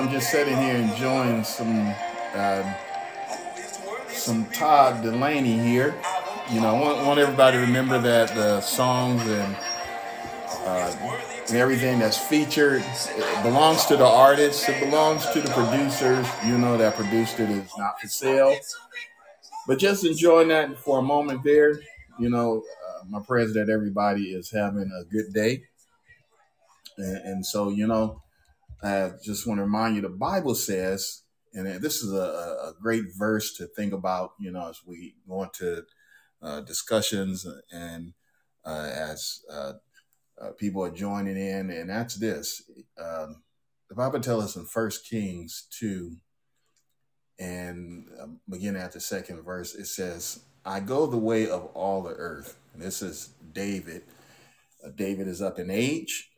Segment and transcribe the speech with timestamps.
[0.00, 1.94] I'm just sitting here enjoying some
[2.34, 2.74] uh,
[4.08, 5.02] some Todd.
[5.02, 5.94] Delaney here.
[6.50, 9.56] You know, I want, want everybody to remember that the songs and
[10.64, 12.82] uh, and everything that's featured
[13.42, 14.66] belongs to the artists.
[14.70, 16.26] It belongs to the producers.
[16.46, 18.56] You know that produced it is not for sale.
[19.66, 21.78] But just enjoying that for a moment there.
[22.18, 25.64] You know, uh, my prayers that everybody is having a good day.
[26.96, 28.22] And, and so, you know,
[28.82, 32.74] I just want to remind you the Bible says, and this is a, a a
[32.80, 35.82] great verse to think about, you know, as we go into
[36.42, 38.12] uh, discussions and
[38.64, 39.72] uh, as uh,
[40.40, 42.62] uh, people are joining in, and that's this.
[42.98, 43.42] Um,
[43.88, 46.16] the Bible tells us in First Kings 2
[47.38, 52.02] and um, beginning at the second verse, it says, I go the way of all
[52.02, 52.56] the earth.
[52.72, 54.02] And this is David.
[54.84, 56.29] Uh, David is up in age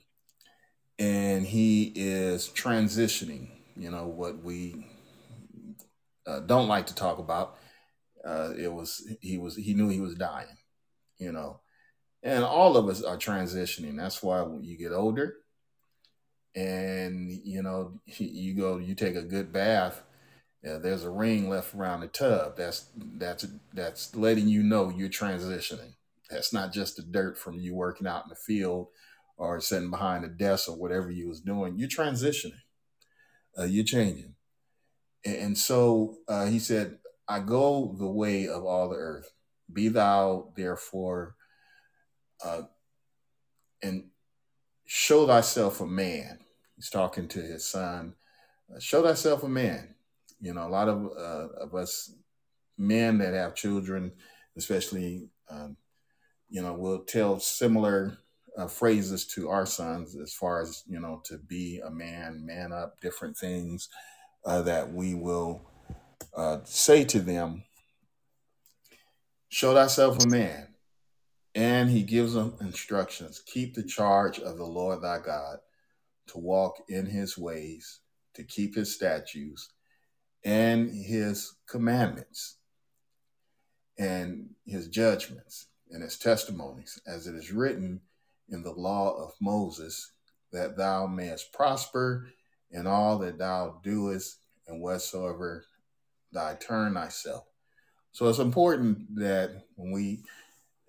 [0.98, 4.86] and he is transitioning, you know, what we
[6.26, 7.56] uh, don't like to talk about.
[8.24, 10.56] Uh, it was, he was, he knew he was dying,
[11.18, 11.60] you know,
[12.22, 13.96] and all of us are transitioning.
[13.96, 15.34] That's why when you get older
[16.54, 20.02] and, you know, you go, you take a good bath
[20.62, 22.56] yeah, there's a ring left around the tub.
[22.56, 22.86] That's
[23.16, 25.94] that's that's letting you know you're transitioning.
[26.30, 28.88] That's not just the dirt from you working out in the field
[29.44, 31.78] or sitting behind a desk or whatever you was doing.
[31.78, 32.60] You're transitioning.
[33.58, 34.34] Uh, you're changing.
[35.24, 36.98] And, and so uh, he said,
[37.28, 39.30] "I go the way of all the earth.
[39.72, 41.34] Be thou therefore,
[42.44, 42.62] uh,
[43.82, 44.04] and
[44.86, 46.38] show thyself a man."
[46.76, 48.14] He's talking to his son.
[48.74, 49.94] Uh, show thyself a man
[50.42, 52.12] you know, a lot of uh, of us
[52.76, 54.12] men that have children,
[54.58, 55.76] especially, um,
[56.50, 58.18] you know, will tell similar
[58.56, 62.72] uh, phrases to our sons as far as you know to be a man, man
[62.72, 63.88] up, different things
[64.44, 65.62] uh, that we will
[66.36, 67.62] uh, say to them.
[69.48, 70.68] Show thyself a man,
[71.54, 73.42] and he gives them instructions.
[73.46, 75.58] Keep the charge of the Lord thy God,
[76.28, 78.00] to walk in his ways,
[78.34, 79.70] to keep his statutes
[80.44, 82.56] and his commandments
[83.98, 88.00] and his judgments and his testimonies, as it is written
[88.48, 90.12] in the law of Moses,
[90.52, 92.28] that thou mayest prosper
[92.70, 95.64] in all that thou doest and whatsoever
[96.32, 97.44] thy turn thyself.
[98.12, 100.24] So it's important that when we,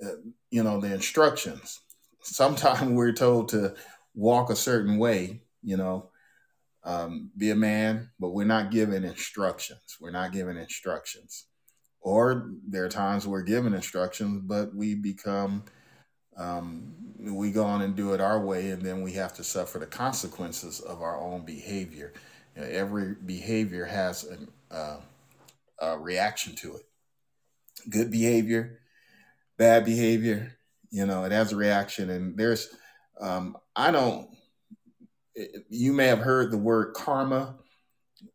[0.03, 0.15] uh,
[0.51, 1.81] you know, the instructions,
[2.21, 3.75] sometimes we're told to
[4.13, 6.09] walk a certain way, you know,
[6.85, 9.97] um, be a man, but we're not given instructions.
[10.01, 11.45] We're not given instructions.
[12.01, 15.63] Or there are times we're given instructions, but we become,
[16.37, 19.79] um, we go on and do it our way, and then we have to suffer
[19.79, 22.13] the consequences of our own behavior.
[22.55, 24.97] You know, every behavior has an, uh,
[25.79, 26.85] a reaction to it.
[27.89, 28.79] Good behavior,
[29.57, 30.57] bad behavior,
[30.93, 32.11] you know, it has a reaction.
[32.11, 32.69] And there's,
[33.19, 34.29] um, I don't,
[35.69, 37.55] you may have heard the word karma.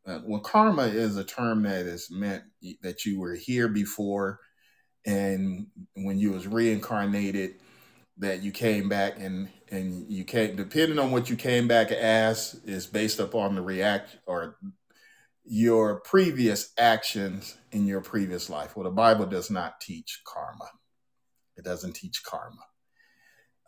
[0.05, 2.43] Uh, well, karma is a term that is meant
[2.83, 4.41] that you were here before,
[5.06, 7.55] and when you was reincarnated,
[8.19, 12.61] that you came back and and you came depending on what you came back as
[12.65, 14.56] is based upon the react or
[15.44, 18.76] your previous actions in your previous life.
[18.76, 20.70] Well, the Bible does not teach karma.
[21.56, 22.61] It doesn't teach karma.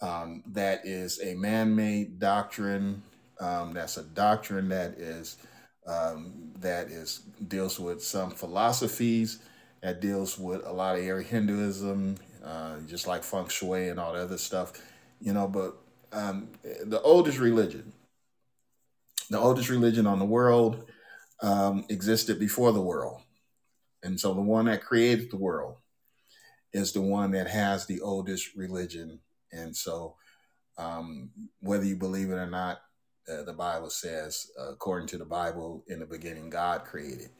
[0.03, 3.03] Um, that is a man-made doctrine.
[3.41, 5.37] Um, that's a doctrine that is
[5.87, 9.39] um, that is deals with some philosophies
[9.83, 14.23] that deals with a lot of Hinduism, uh, just like feng shui and all the
[14.23, 14.73] other stuff,
[15.21, 15.47] you know.
[15.47, 15.77] But
[16.13, 16.49] um,
[16.85, 17.93] the oldest religion,
[19.29, 20.91] the oldest religion on the world,
[21.43, 23.23] um, existed before the world,
[24.03, 25.77] and so the one that created the world
[26.73, 29.21] is the one that has the oldest religion,
[29.53, 30.17] and so
[30.79, 32.81] um, whether you believe it or not,
[33.31, 37.31] uh, the Bible says, uh, according to the Bible, in the beginning, God created.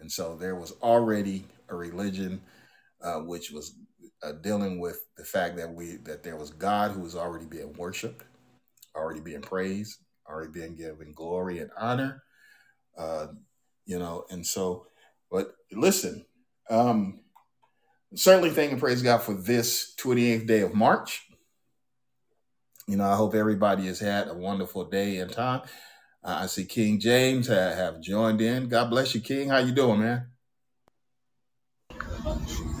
[0.00, 2.40] And so there was already a religion
[3.00, 3.74] uh, which was
[4.22, 7.72] uh, dealing with the fact that we that there was God who was already being
[7.74, 8.24] worshipped,
[8.94, 9.98] already being praised,
[10.28, 12.22] already being given glory and honor.
[12.96, 13.28] Uh,
[13.86, 14.86] you know, and so,
[15.30, 16.26] but listen,
[16.68, 17.20] um,
[18.14, 21.24] certainly thank and praise God for this 28th day of March.
[22.86, 25.62] You know, I hope everybody has had a wonderful day and time.
[26.24, 28.68] Uh, I see King James have, have joined in.
[28.68, 29.50] God bless you, King.
[29.50, 30.26] How you doing, man?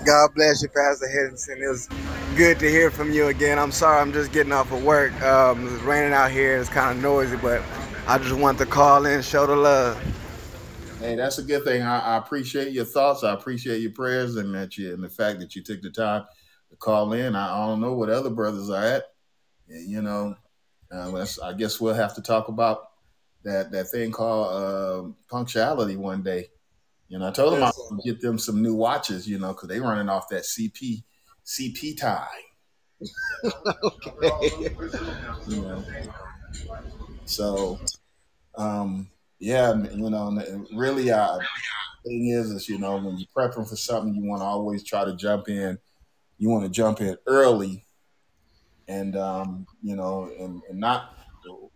[0.08, 1.58] God bless you, Pastor Henderson.
[1.62, 1.86] It was
[2.34, 3.58] good to hear from you again.
[3.58, 5.12] I'm sorry, I'm just getting off of work.
[5.20, 6.56] Um, it's raining out here.
[6.56, 7.62] It's kind of noisy, but
[8.06, 10.02] I just wanted to call in, show the love.
[10.98, 11.82] Hey, that's a good thing.
[11.82, 13.22] I, I appreciate your thoughts.
[13.22, 16.24] I appreciate your prayers and that you and the fact that you took the time
[16.70, 17.36] to call in.
[17.36, 19.04] I, I don't know what other brothers are at.
[19.66, 20.34] You know,
[20.90, 22.78] uh, I guess we'll have to talk about
[23.44, 26.48] that that thing called uh, punctuality one day.
[27.08, 29.28] You know, I told them I would get them some new watches.
[29.28, 31.02] You know, because they running off that CP
[31.44, 32.26] CP tie.
[34.22, 34.74] okay.
[35.46, 35.84] You know,
[37.24, 37.78] so
[38.56, 39.08] um,
[39.38, 40.42] yeah, you know,
[40.74, 41.38] really, uh,
[42.04, 45.04] thing is, is you know, when you're prepping for something, you want to always try
[45.04, 45.78] to jump in.
[46.38, 47.84] You want to jump in early,
[48.86, 51.14] and um, you know, and, and not.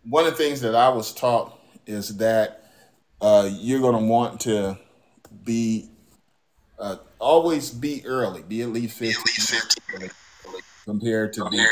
[0.03, 1.57] One of the things that I was taught
[1.87, 2.65] is that
[3.21, 4.77] uh, you're going to want to
[5.43, 5.89] be
[6.79, 9.15] uh, always be early, be at least 15
[9.93, 10.15] minutes
[10.85, 11.65] compared to being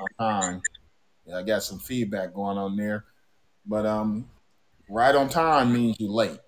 [0.00, 0.62] on time.
[1.26, 3.04] Yeah, I got some feedback going on there,
[3.66, 4.28] but um,
[4.88, 6.38] right on time means you're late.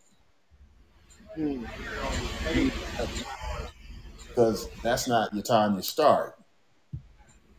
[4.28, 6.34] Because that's not your time to start.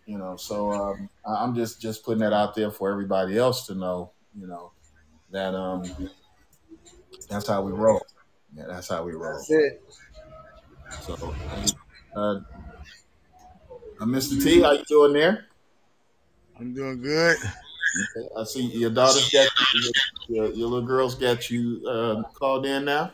[0.05, 3.75] You know, so um, I'm just just putting that out there for everybody else to
[3.75, 4.11] know.
[4.37, 4.71] You know,
[5.29, 5.83] that um,
[7.29, 8.01] that's how we roll.
[8.55, 9.33] Yeah, that's how we roll.
[9.33, 9.83] That's it.
[11.01, 11.33] So,
[12.15, 12.39] uh,
[13.99, 14.43] uh, Mr.
[14.43, 15.45] T, how you doing there?
[16.59, 17.37] I'm doing good.
[17.37, 19.91] Okay, I see your daughter's got you,
[20.27, 23.11] your, your little girl's got you uh, called in now.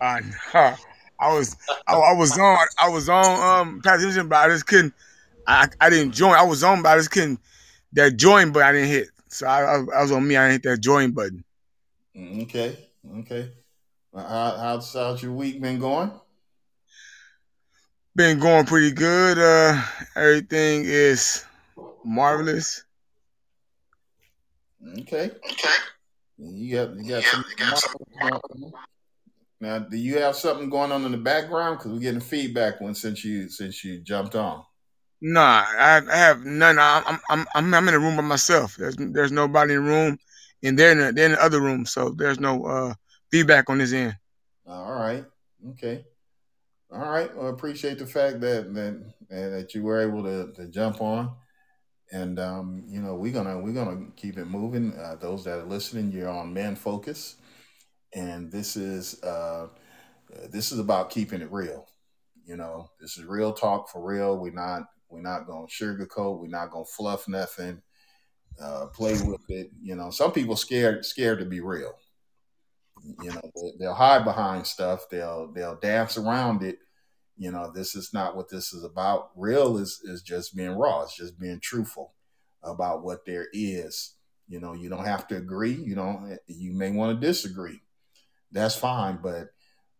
[0.00, 0.20] I
[0.52, 0.76] uh,
[1.20, 1.56] I was
[1.86, 4.94] I, I, was on I was on um transition, but I just couldn't.
[5.46, 6.34] I I didn't join.
[6.34, 7.40] I was on, but I just couldn't.
[7.92, 9.08] That join button I didn't hit.
[9.28, 10.36] So I, I, I was on me.
[10.36, 11.44] I didn't hit that join button.
[12.16, 12.78] Mm, okay,
[13.18, 13.50] okay.
[14.14, 16.12] How, how's, how's your week been going?
[18.14, 19.38] Been going pretty good.
[19.38, 19.82] Uh,
[20.14, 21.44] everything is
[22.04, 22.84] marvelous.
[25.00, 25.30] Okay.
[25.50, 25.74] Okay.
[26.38, 27.44] You got you got yeah, some.
[27.58, 28.72] You got some
[29.60, 31.78] now, do you have something going on in the background?
[31.78, 34.62] Because we're getting feedback when since you since you jumped on.
[35.22, 36.78] Nah, I, I have none.
[36.78, 38.76] I'm I'm I'm I'm in a room by myself.
[38.76, 40.18] There's there's nobody in the room,
[40.62, 42.94] and they're in the, they're in the other room, so there's no uh,
[43.34, 44.16] feedback on this end.
[44.64, 45.24] All right.
[45.70, 46.04] Okay.
[46.92, 47.34] All right.
[47.36, 51.34] Well, appreciate the fact that that that you were able to, to jump on,
[52.12, 54.96] and um, you know we're gonna we're gonna keep it moving.
[54.96, 57.36] Uh, those that are listening, you're on Men Focus,
[58.14, 59.66] and this is uh,
[60.48, 61.88] this is about keeping it real.
[62.46, 64.38] You know, this is real talk for real.
[64.38, 66.38] We're not we're not gonna sugarcoat.
[66.38, 67.82] We're not gonna fluff nothing.
[68.62, 69.72] Uh, play with it.
[69.82, 71.98] You know, some people scared scared to be real.
[73.22, 75.08] You know, they'll hide behind stuff.
[75.10, 76.78] They'll they'll dance around it.
[77.36, 79.30] You know, this is not what this is about.
[79.36, 81.02] Real is is just being raw.
[81.02, 82.14] It's just being truthful
[82.62, 84.14] about what there is.
[84.48, 85.72] You know, you don't have to agree.
[85.72, 86.38] You don't.
[86.46, 87.80] You may want to disagree.
[88.52, 89.48] That's fine, but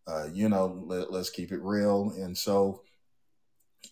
[0.06, 2.12] uh, you know, let, us keep it real.
[2.16, 2.82] And so,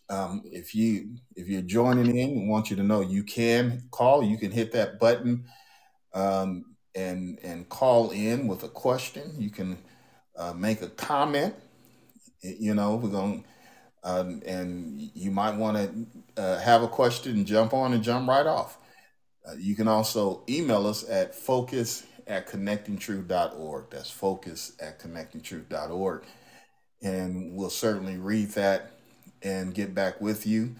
[0.08, 4.22] um, if you if you're joining in, we want you to know you can call.
[4.22, 5.44] You can hit that button.
[6.14, 9.34] Um, and and call in with a question.
[9.38, 9.78] You can
[10.36, 11.54] uh, make a comment.
[12.42, 13.44] You know, we're going,
[14.02, 15.76] um, and you might want
[16.36, 18.78] to uh, have a question and jump on and jump right off.
[19.46, 23.90] Uh, you can also email us at focus at connectingtruth.org.
[23.90, 26.24] That's focus at connectingtruth.org.
[27.02, 28.92] And we'll certainly read that
[29.42, 30.76] and get back with you.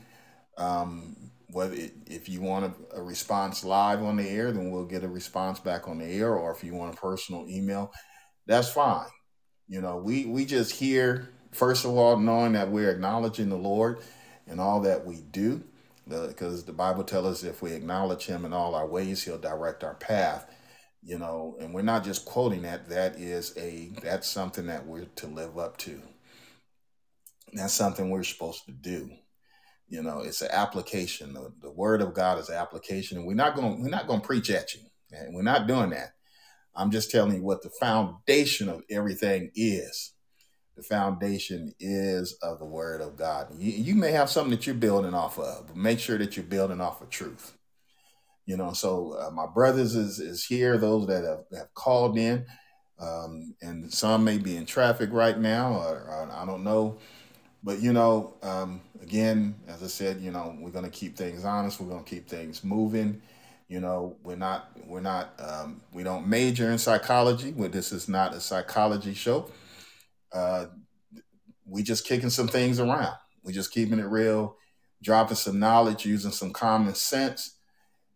[0.56, 4.86] Um, whether it, if you want a, a, response live on the air, then we'll
[4.86, 7.92] get a response back on the air, or if you want a personal email,
[8.46, 9.08] that's fine.
[9.68, 14.00] You know, we we just hear first of all knowing that we're acknowledging the Lord
[14.46, 15.62] and all that we do,
[16.06, 19.38] because the, the Bible tells us if we acknowledge Him in all our ways, He'll
[19.38, 20.50] direct our path.
[21.04, 25.06] You know, and we're not just quoting that; that is a that's something that we're
[25.16, 26.00] to live up to.
[27.52, 29.10] That's something we're supposed to do
[29.92, 31.34] you know, it's an application.
[31.34, 34.20] The, the word of God is an application, and we're not going we're not going
[34.22, 34.80] to preach at you.
[35.12, 36.10] And we're not doing that.
[36.74, 40.14] I'm just telling you what the foundation of everything is.
[40.76, 43.48] the foundation is of the word of God.
[43.58, 46.44] You, you may have something that you're building off of, but make sure that you're
[46.44, 47.52] building off of truth.
[48.46, 50.76] You know, so uh, my brothers is is here.
[50.76, 52.44] Those that have, have called in,
[52.98, 56.98] um, and some may be in traffic right now, or, or I don't know.
[57.62, 61.80] But you know, um, again, as I said, you know, we're to keep things honest.
[61.80, 63.22] We're to keep things moving.
[63.68, 67.52] You know, we're not we're not um, we don't major in psychology.
[67.52, 69.50] Well, this is not a psychology show.
[70.32, 70.66] Uh,
[71.64, 73.14] we just kicking some things around.
[73.44, 74.56] We just keeping it real,
[75.02, 77.56] dropping some knowledge, using some common sense.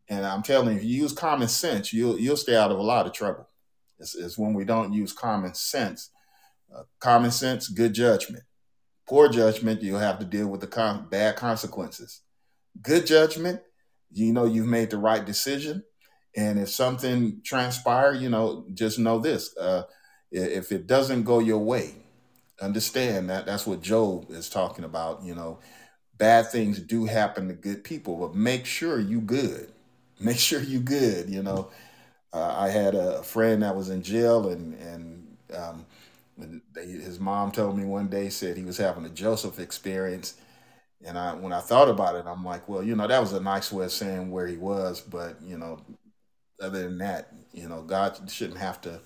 [0.09, 2.83] And I'm telling you, if you use common sense, you'll you'll stay out of a
[2.83, 3.49] lot of trouble.
[3.99, 6.11] It's, it's when we don't use common sense.
[6.75, 8.43] Uh, common sense, good judgment.
[9.09, 12.23] Poor judgment, you'll have to deal with the con- bad consequences.
[12.83, 13.61] Good judgment,
[14.13, 15.85] you know you've made the right decision.
[16.37, 19.85] And if something transpire, you know, just know this: uh,
[20.31, 21.95] if it doesn't go your way,
[22.61, 25.23] understand that that's what Job is talking about.
[25.23, 25.61] You know,
[26.19, 29.73] bad things do happen to good people, but make sure you good.
[30.19, 31.29] Make sure you good.
[31.29, 31.69] You know,
[32.33, 35.85] uh, I had a friend that was in jail, and and um,
[36.37, 40.35] they, his mom told me one day said he was having a Joseph experience.
[41.05, 43.41] And I, when I thought about it, I'm like, well, you know, that was a
[43.41, 45.79] nice way of saying where he was, but you know,
[46.61, 49.01] other than that, you know, God shouldn't have to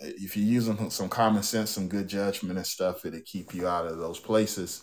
[0.00, 3.86] if you're using some common sense, some good judgment and stuff, it'll keep you out
[3.86, 4.82] of those places.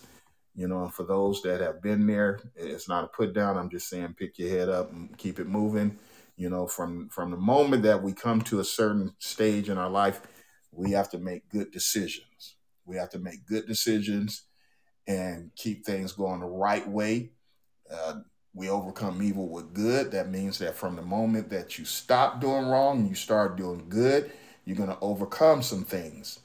[0.54, 3.56] You know, and for those that have been there, it's not a put down.
[3.56, 5.98] I'm just saying pick your head up and keep it moving.
[6.36, 9.88] You know, from from the moment that we come to a certain stage in our
[9.88, 10.20] life,
[10.72, 12.56] we have to make good decisions.
[12.84, 14.44] We have to make good decisions
[15.06, 17.30] and keep things going the right way.
[17.92, 18.20] Uh,
[18.54, 20.10] we overcome evil with good.
[20.12, 23.86] That means that from the moment that you stop doing wrong and you start doing
[23.88, 24.30] good,
[24.64, 26.40] you're going to overcome some things.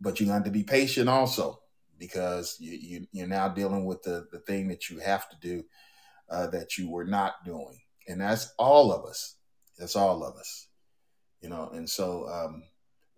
[0.00, 1.60] But you have to be patient also
[1.98, 5.62] because you, you, you're now dealing with the, the thing that you have to do
[6.30, 7.78] uh, that you were not doing.
[8.08, 9.36] And that's all of us.
[9.78, 10.68] That's all of us.
[11.40, 12.62] You know, and so um,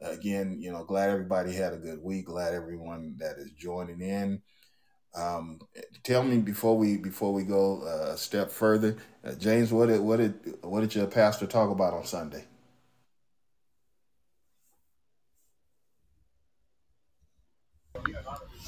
[0.03, 2.27] again, you know, glad everybody had a good week.
[2.27, 4.43] Glad everyone that is joining in.
[5.15, 5.61] Um,
[6.05, 10.01] tell me before we before we go uh, a step further, uh, James, what did
[10.01, 12.45] what did what did your pastor talk about on Sunday?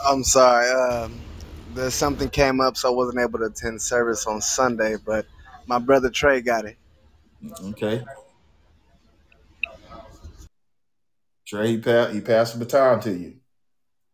[0.07, 0.69] I'm sorry.
[0.71, 1.19] Um,
[1.75, 4.97] there's something came up, so I wasn't able to attend service on Sunday.
[5.05, 5.27] But
[5.67, 6.77] my brother Trey got it.
[7.63, 8.05] Okay.
[11.47, 13.35] Trey, he, pa- he passed the baton to you.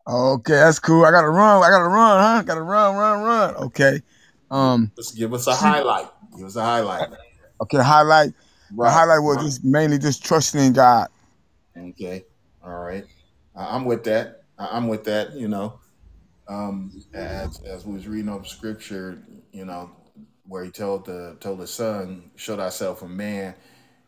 [0.08, 1.04] Okay, that's cool.
[1.04, 1.62] I gotta run.
[1.62, 2.42] I gotta run, huh?
[2.42, 3.54] Gotta run, run, run.
[3.56, 4.02] Okay.
[4.50, 4.90] Um.
[4.96, 6.08] Let's give us a highlight.
[6.37, 7.08] Give us a highlight.
[7.60, 7.78] Okay.
[7.78, 8.32] Highlight.
[8.76, 11.08] The highlight was just mainly just trusting in God.
[11.76, 12.25] Okay.
[12.64, 13.04] All right.
[13.54, 14.44] I'm with that.
[14.58, 15.34] I'm with that.
[15.34, 15.78] You know,
[16.49, 19.22] um, as as we was reading over scripture,
[19.52, 19.90] you know,
[20.46, 23.54] where he told the told his son, "Show thyself a man,"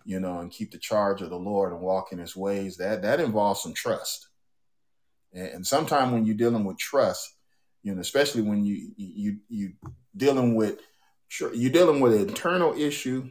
[0.05, 2.77] you know, and keep the charge of the Lord and walk in His ways.
[2.77, 4.29] That that involves some trust.
[5.33, 7.35] And, and sometimes when you're dealing with trust,
[7.83, 9.73] you know, especially when you you you
[10.17, 10.79] dealing with
[11.53, 13.29] you're dealing with an internal issue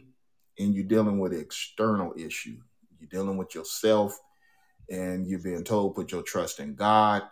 [0.58, 2.58] and you're dealing with an external issue.
[2.98, 4.18] You're dealing with yourself
[4.90, 7.22] and you're being told put your trust in God,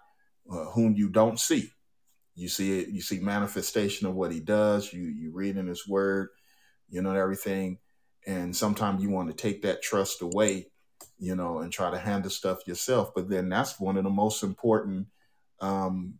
[0.51, 1.71] uh, whom you don't see.
[2.35, 2.89] You see it.
[2.89, 4.93] You see manifestation of what He does.
[4.93, 6.29] You you read in His Word.
[6.89, 7.79] You know everything,
[8.27, 10.67] and sometimes you want to take that trust away,
[11.19, 13.13] you know, and try to handle stuff yourself.
[13.15, 15.07] But then that's one of the most important
[15.61, 16.15] um,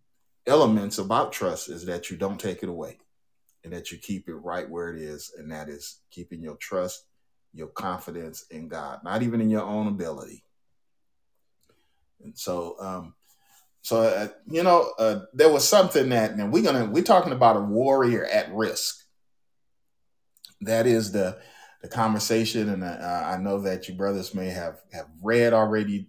[0.47, 2.99] elements about trust is that you don't take it away,
[3.65, 7.05] and that you keep it right where it is, and that is keeping your trust,
[7.53, 10.45] your confidence in God, not even in your own ability.
[12.23, 13.15] And so, um,
[13.83, 17.57] so uh, you know, uh, there was something that, and we're gonna we're talking about
[17.57, 18.97] a warrior at risk.
[20.63, 21.39] That is the
[21.83, 26.09] the conversation, and uh, I know that you brothers may have have read already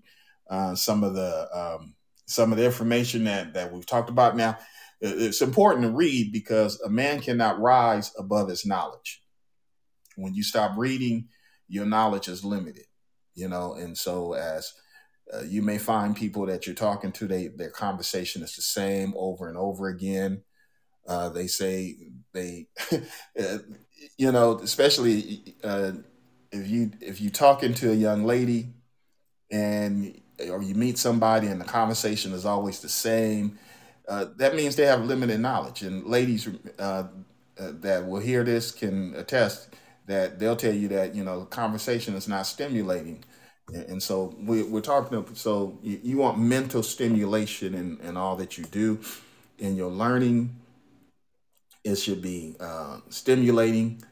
[0.49, 4.35] uh, some of the um, some of the information that that we've talked about.
[4.35, 4.57] Now,
[4.99, 9.23] it's important to read because a man cannot rise above his knowledge.
[10.15, 11.29] When you stop reading,
[11.67, 12.85] your knowledge is limited.
[13.33, 14.73] You know, and so as
[15.33, 19.13] uh, you may find people that you're talking to, they their conversation is the same
[19.15, 20.43] over and over again.
[21.07, 21.95] Uh, they say
[22.33, 22.67] they,
[23.39, 23.57] uh,
[24.17, 25.93] you know, especially uh,
[26.51, 28.67] if you if you talking to a young lady
[29.51, 33.59] and or you meet somebody and the conversation is always the same,
[34.07, 35.83] uh, that means they have limited knowledge.
[35.83, 37.05] And ladies uh, uh,
[37.57, 39.69] that will hear this can attest
[40.07, 43.23] that they'll tell you that you know conversation is not stimulating
[43.73, 45.25] And, so we, we're talking.
[45.35, 48.99] So you, you want mental stimulation in, in all that you do
[49.59, 50.55] in your learning.
[51.83, 54.03] It should be uh, stimulating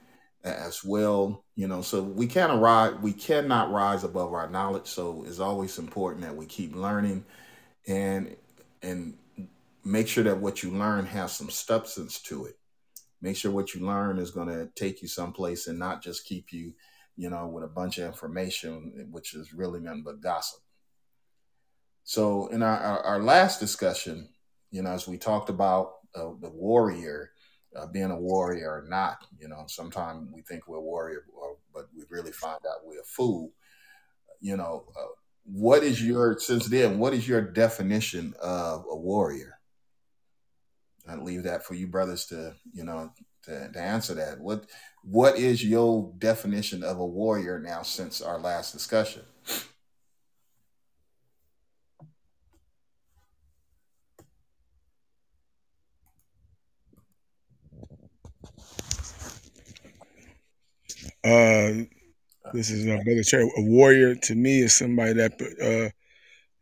[0.44, 1.44] as well.
[1.56, 2.94] You know, so we cannot rise.
[3.02, 4.88] We cannot rise above our knowledge.
[4.88, 7.26] So it's always important that we keep learning,
[7.88, 8.36] and
[8.82, 9.18] and
[9.84, 12.58] make sure that what you learn has some substance to it.
[13.22, 16.54] Make sure what you learn is going to take you someplace and not just keep
[16.54, 16.74] you,
[17.18, 20.60] you know, with a bunch of information, which is really nothing but gossip.
[22.04, 24.30] So in our, our, our last discussion,
[24.72, 27.32] you know, as we talked about uh, the warrior,
[27.76, 31.88] uh, being a warrior or not, you know, sometimes we think we're warrior, or, but
[31.96, 33.52] we really find out we're a fool.
[34.42, 35.08] You know, uh,
[35.44, 37.00] what is your since then?
[37.00, 39.60] What is your definition of a warrior?
[41.08, 43.12] I leave that for you brothers to you know
[43.44, 44.40] to, to answer that.
[44.40, 44.66] What
[45.04, 49.24] what is your definition of a warrior now since our last discussion?
[62.52, 63.50] This is uh, brother Cherry.
[63.58, 65.92] A warrior to me is somebody that uh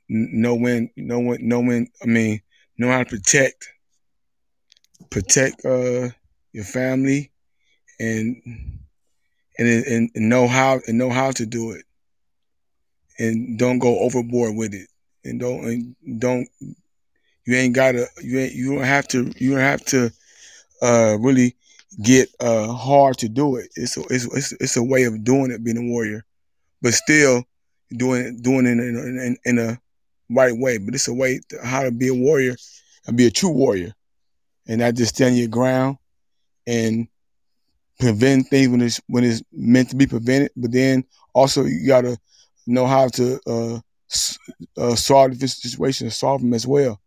[0.10, 1.88] know when, know when, know when.
[2.02, 2.41] I mean,
[2.78, 3.69] know how to protect,
[5.10, 6.10] protect uh
[6.54, 7.32] your family,
[8.00, 8.41] and
[9.58, 11.86] and and, and know how and know how to do it,
[13.19, 14.88] and don't go overboard with it,
[15.23, 16.47] and don't and don't.
[17.45, 18.08] You ain't gotta.
[18.21, 18.54] You ain't.
[18.54, 19.32] You don't have to.
[19.38, 20.12] You don't have to.
[20.80, 21.56] Uh, really
[22.02, 23.70] get uh hard to do it.
[23.76, 26.24] It's a, it's it's a way of doing it, being a warrior,
[26.82, 27.44] but still
[27.96, 29.80] doing doing it in in, in a
[30.30, 30.78] right way.
[30.78, 32.56] But it's a way to, how to be a warrior
[33.08, 33.94] and be a true warrior,
[34.68, 35.98] and not just stand your ground
[36.66, 37.08] and
[38.00, 40.52] prevent things when it's when it's meant to be prevented.
[40.56, 42.18] But then also you gotta
[42.68, 43.80] know how to uh,
[44.78, 47.02] uh solve different situations, solve them as well.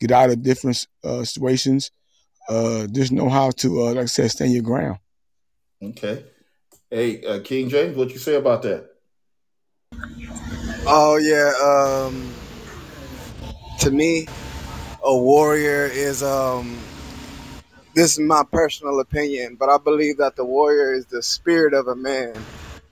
[0.00, 1.90] Get out of different uh, situations
[2.48, 4.98] uh, just know how to, uh, like I said, stand your ground.
[5.82, 6.24] Okay.
[6.90, 8.90] Hey, uh, King James, what you say about that?
[10.86, 11.52] Oh yeah.
[11.62, 12.32] Um,
[13.80, 14.26] to me,
[15.02, 16.78] a warrior is um.
[17.94, 21.86] This is my personal opinion, but I believe that the warrior is the spirit of
[21.86, 22.34] a man.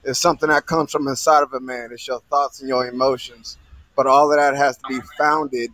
[0.05, 1.89] It's something that comes from inside of a man.
[1.91, 3.57] It's your thoughts and your emotions.
[3.97, 5.71] But all of that has to be founded.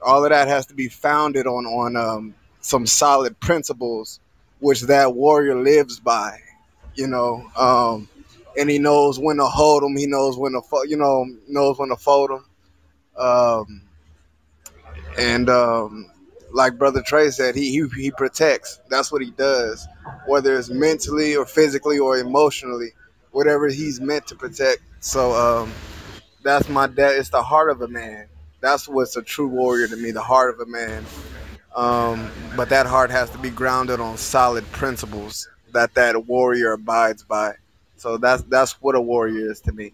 [0.00, 4.20] All of that has to be founded on on um, some solid principles,
[4.60, 6.38] which that warrior lives by.
[6.94, 8.08] You know, um,
[8.58, 9.96] and he knows when to hold them.
[9.96, 12.44] He knows when to, fo- you know, knows when to fold them.
[13.16, 13.82] Um,
[15.18, 16.10] and um,
[16.52, 18.80] like Brother Trey said, he, he he protects.
[18.88, 19.86] That's what he does,
[20.26, 22.92] whether it's mentally or physically or emotionally,
[23.32, 24.82] whatever he's meant to protect.
[25.00, 25.72] So um,
[26.42, 27.16] that's my dad.
[27.16, 28.26] It's the heart of a man.
[28.60, 30.10] That's what's a true warrior to me.
[30.10, 31.04] The heart of a man.
[31.74, 37.22] Um, but that heart has to be grounded on solid principles that that warrior abides
[37.22, 37.54] by.
[37.96, 39.92] So that's that's what a warrior is to me.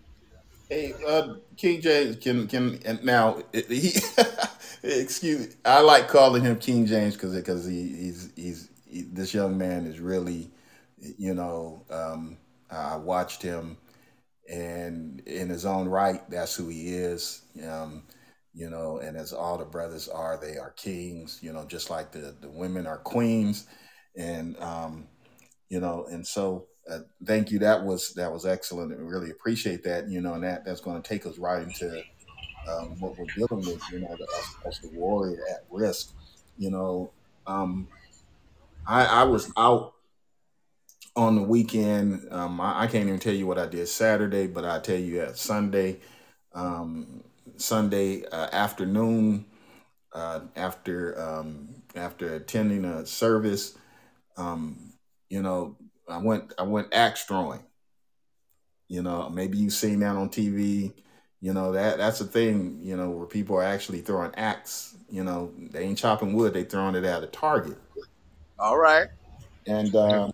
[0.68, 3.92] Hey, uh, King James can can and now he
[4.82, 5.54] excuse me.
[5.64, 9.86] I like calling him King James because because he, he's he's he, this young man
[9.86, 10.50] is really
[11.18, 12.36] you know um,
[12.70, 13.76] I watched him
[14.48, 17.42] and in his own right that's who he is.
[17.68, 18.02] Um,
[18.56, 22.10] you know, and as all the brothers are, they are kings, you know, just like
[22.10, 23.66] the, the women are queens.
[24.16, 25.08] And, um,
[25.68, 27.58] you know, and so uh, thank you.
[27.58, 28.92] That was, that was excellent.
[28.92, 32.02] and really appreciate that, you know, and that, that's going to take us right into
[32.66, 36.14] um, what we're dealing with, you know, the, as, as the warrior at risk,
[36.56, 37.12] you know,
[37.46, 37.86] um,
[38.86, 39.92] I, I was out
[41.14, 42.26] on the weekend.
[42.30, 45.20] Um, I, I can't even tell you what I did Saturday, but I tell you
[45.20, 46.00] at Sunday,
[46.54, 47.22] um,
[47.58, 49.46] Sunday uh, afternoon
[50.12, 53.76] uh, after um, after attending a service.
[54.36, 54.92] Um,
[55.28, 55.76] you know,
[56.08, 57.60] I went I went axe throwing.
[58.88, 60.92] You know, maybe you've seen that on TV.
[61.40, 62.78] You know that that's a thing.
[62.80, 64.96] You know where people are actually throwing axe.
[65.10, 67.76] You know they ain't chopping wood; they throwing it at a target.
[68.58, 69.08] All right.
[69.66, 70.32] And um,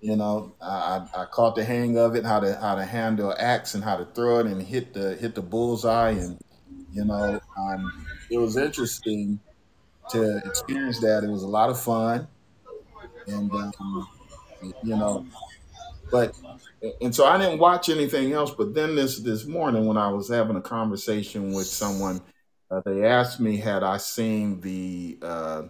[0.00, 3.74] you know, I, I caught the hang of it, how to how to handle axe
[3.74, 6.40] and how to throw it and hit the hit the bullseye and
[6.92, 9.38] you know, um, it was interesting
[10.10, 11.24] to experience that.
[11.24, 12.26] It was a lot of fun,
[13.26, 14.08] and um,
[14.82, 15.26] you know,
[16.10, 16.36] but
[17.00, 18.50] and so I didn't watch anything else.
[18.50, 22.20] But then this this morning, when I was having a conversation with someone,
[22.70, 25.62] uh, they asked me had I seen the uh,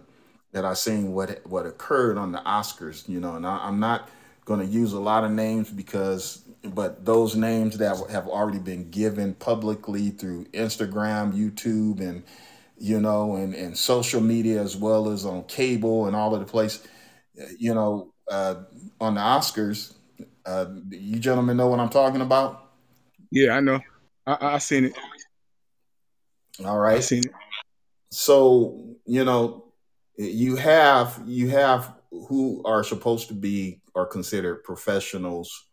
[0.51, 3.07] that I seen what what occurred on the Oscars.
[3.07, 4.09] You know, and I, I'm not
[4.45, 8.89] going to use a lot of names because but those names that have already been
[8.89, 12.23] given publicly through Instagram, YouTube, and
[12.77, 16.45] you know, and, and social media as well as on cable and all of the
[16.45, 16.85] place.
[17.57, 18.55] You know, uh,
[18.99, 19.93] on the Oscars,
[20.45, 22.71] uh, you gentlemen know what I'm talking about.
[23.31, 23.79] Yeah, I know.
[24.25, 24.93] I, I seen it.
[26.65, 26.97] All right.
[26.97, 27.31] I seen it.
[28.11, 29.65] So you know,
[30.17, 35.67] you have you have who are supposed to be are considered professionals.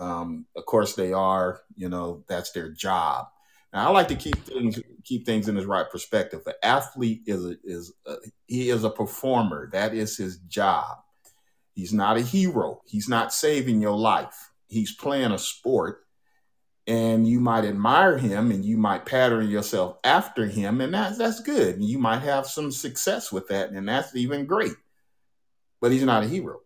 [0.00, 1.60] Um, of course, they are.
[1.76, 3.26] You know, that's their job.
[3.72, 6.42] Now, I like to keep things keep things in his right perspective.
[6.44, 8.14] The athlete is a, is a,
[8.46, 9.70] he is a performer.
[9.72, 10.98] That is his job.
[11.74, 12.80] He's not a hero.
[12.86, 14.50] He's not saving your life.
[14.66, 16.04] He's playing a sport,
[16.86, 21.40] and you might admire him and you might pattern yourself after him, and that's that's
[21.40, 21.82] good.
[21.82, 24.74] You might have some success with that, and that's even great.
[25.80, 26.60] But he's not a hero.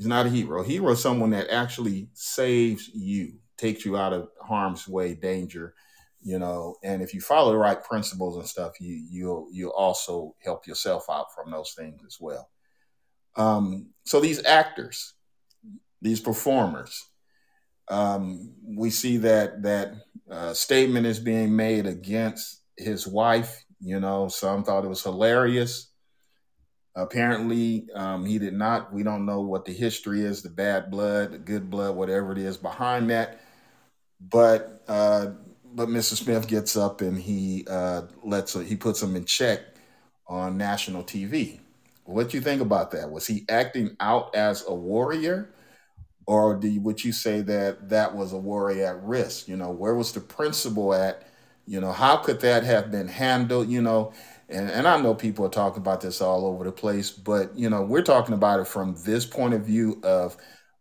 [0.00, 0.62] He's not a hero.
[0.62, 5.74] A hero is someone that actually saves you, takes you out of harm's way, danger,
[6.22, 6.76] you know.
[6.82, 11.10] And if you follow the right principles and stuff, you you'll you'll also help yourself
[11.10, 12.48] out from those things as well.
[13.36, 15.12] Um, so these actors,
[16.00, 17.10] these performers,
[17.88, 19.92] um, we see that that
[20.30, 23.66] uh, statement is being made against his wife.
[23.80, 25.89] You know, some thought it was hilarious.
[26.96, 28.92] Apparently, um, he did not.
[28.92, 32.38] We don't know what the history is, the bad blood, the good blood, whatever it
[32.38, 33.40] is behind that.
[34.20, 35.28] But uh,
[35.72, 36.16] but Mr.
[36.16, 39.60] Smith gets up and he uh, lets he puts him in check
[40.26, 41.60] on national TV.
[42.04, 43.10] What do you think about that?
[43.10, 45.50] Was he acting out as a warrior,
[46.26, 49.48] or do you, would you say that that was a warrior at risk?
[49.48, 51.26] You know, where was the principle at?
[51.66, 53.68] You know, how could that have been handled?
[53.68, 54.12] You know,
[54.50, 57.70] and and I know people are talking about this all over the place, but you
[57.70, 60.36] know, we're talking about it from this point of view of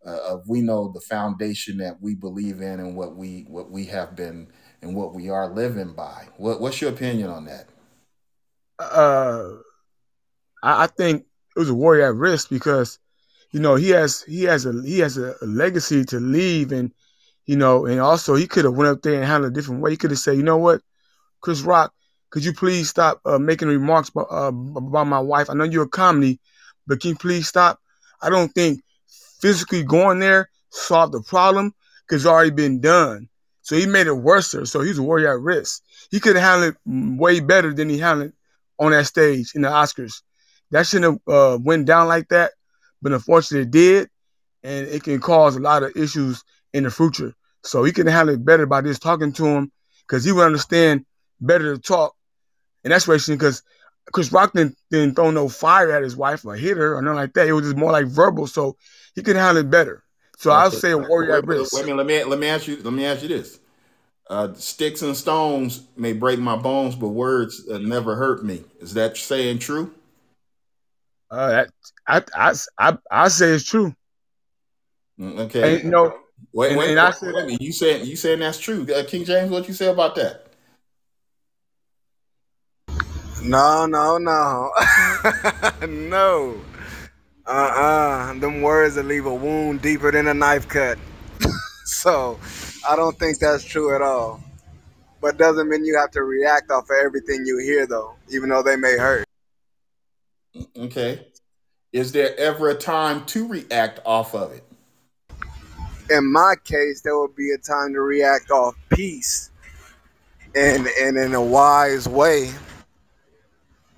[0.05, 3.85] uh, of we know the foundation that we believe in and what we what we
[3.85, 4.47] have been
[4.81, 6.27] and what we are living by.
[6.37, 7.69] What what's your opinion on that?
[8.79, 9.49] Uh
[10.63, 12.99] I, I think it was a warrior at risk because,
[13.51, 16.93] you know, he has he has a he has a, a legacy to leave, and
[17.45, 19.91] you know, and also he could have went up there and handled a different way.
[19.91, 20.81] He could have said, you know what,
[21.41, 21.93] Chris Rock,
[22.29, 25.49] could you please stop uh, making remarks about, uh, about my wife?
[25.49, 26.39] I know you're a comedy,
[26.87, 27.79] but can you please stop?
[28.21, 28.81] I don't think
[29.39, 31.73] physically going there solved the problem
[32.05, 33.29] because it's already been done.
[33.61, 34.55] So he made it worse.
[34.65, 35.83] So he's a warrior at risk.
[36.11, 38.33] He could have handled it way better than he handled
[38.79, 40.21] on that stage in the Oscars.
[40.71, 42.51] That shouldn't have uh, went down like that,
[43.01, 44.09] but unfortunately it did,
[44.63, 47.33] and it can cause a lot of issues in the future.
[47.63, 49.71] So he can handle it better by just talking to him,
[50.07, 51.05] because he would understand
[51.41, 52.15] better to talk.
[52.83, 53.63] And that's what because
[54.11, 57.17] Chris Rock didn't, didn't throw no fire at his wife or hit her or nothing
[57.17, 57.47] like that.
[57.47, 58.77] It was just more like verbal, so
[59.15, 60.03] he can handle it better.
[60.37, 60.51] So.
[60.51, 61.73] I'll say a warrior wait, at risk.
[61.73, 63.59] Wait a minute, let me let me ask you let me ask you this.
[64.29, 68.63] Uh, sticks and stones may break my bones, but words uh, never hurt me.
[68.79, 69.93] Is that saying true?
[71.31, 71.65] Uh,
[72.07, 73.93] I, I, I, I say it's true.
[75.19, 75.75] Mm, okay.
[75.75, 76.15] And, you know,
[76.53, 78.87] wait, wait, and wait, I said, wait you saying you saying that's true?
[78.93, 80.48] Uh, King James, what you say about that?
[83.41, 84.71] No, no, no,
[85.87, 86.61] no.
[87.45, 90.97] Uh, uh Them words that leave a wound deeper than a knife cut.
[91.85, 92.39] so,
[92.87, 94.43] I don't think that's true at all.
[95.21, 98.63] But doesn't mean you have to react off of everything you hear, though, even though
[98.63, 99.25] they may hurt.
[100.77, 101.27] Okay.
[101.91, 104.63] Is there ever a time to react off of it?
[106.09, 109.51] In my case, there would be a time to react off peace
[110.55, 112.51] and, and in a wise way.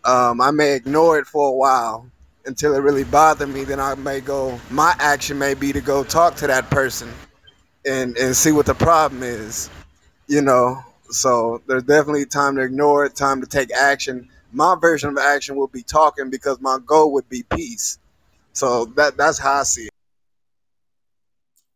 [0.06, 2.10] Um, I may ignore it for a while
[2.46, 3.64] until it really bothered me.
[3.64, 7.10] Then I may go, my action may be to go talk to that person
[7.86, 9.70] and, and see what the problem is,
[10.28, 10.84] you know.
[11.10, 15.56] So there's definitely time to ignore it, time to take action my version of action
[15.58, 17.98] would be talking because my goal would be peace.
[18.54, 19.92] So that that's how I see it.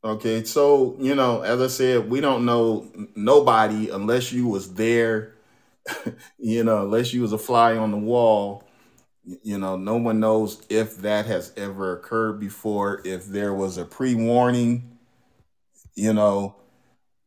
[0.03, 5.33] Okay, so you know, as I said, we don't know nobody unless you was there.
[6.37, 8.63] you know, unless you was a fly on the wall.
[9.43, 13.01] You know, no one knows if that has ever occurred before.
[13.05, 14.97] If there was a pre-warning,
[15.95, 16.55] you know,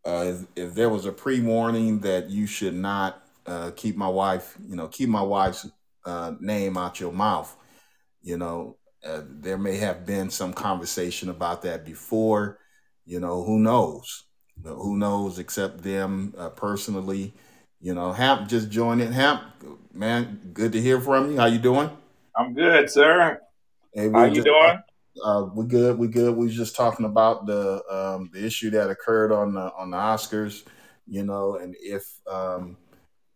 [0.06, 4.56] uh, if, if there was a pre-warning that you should not uh, keep my wife,
[4.68, 5.68] you know, keep my wife's
[6.04, 7.56] uh, name out your mouth.
[8.22, 12.58] You know, uh, there may have been some conversation about that before.
[13.06, 14.24] You know, who knows?
[14.64, 17.34] Who knows except them uh, personally?
[17.80, 19.12] You know, Hamp just joined in.
[19.12, 19.42] Hamp,
[19.92, 21.38] man, good to hear from you.
[21.38, 21.90] How you doing?
[22.36, 23.40] I'm good, sir.
[23.94, 24.82] Hey, How you just, doing?
[25.24, 25.96] uh, we good.
[25.96, 26.36] We good.
[26.36, 29.96] We was just talking about the um, the issue that occurred on the on the
[29.96, 30.64] Oscars,
[31.06, 32.76] you know, and if um,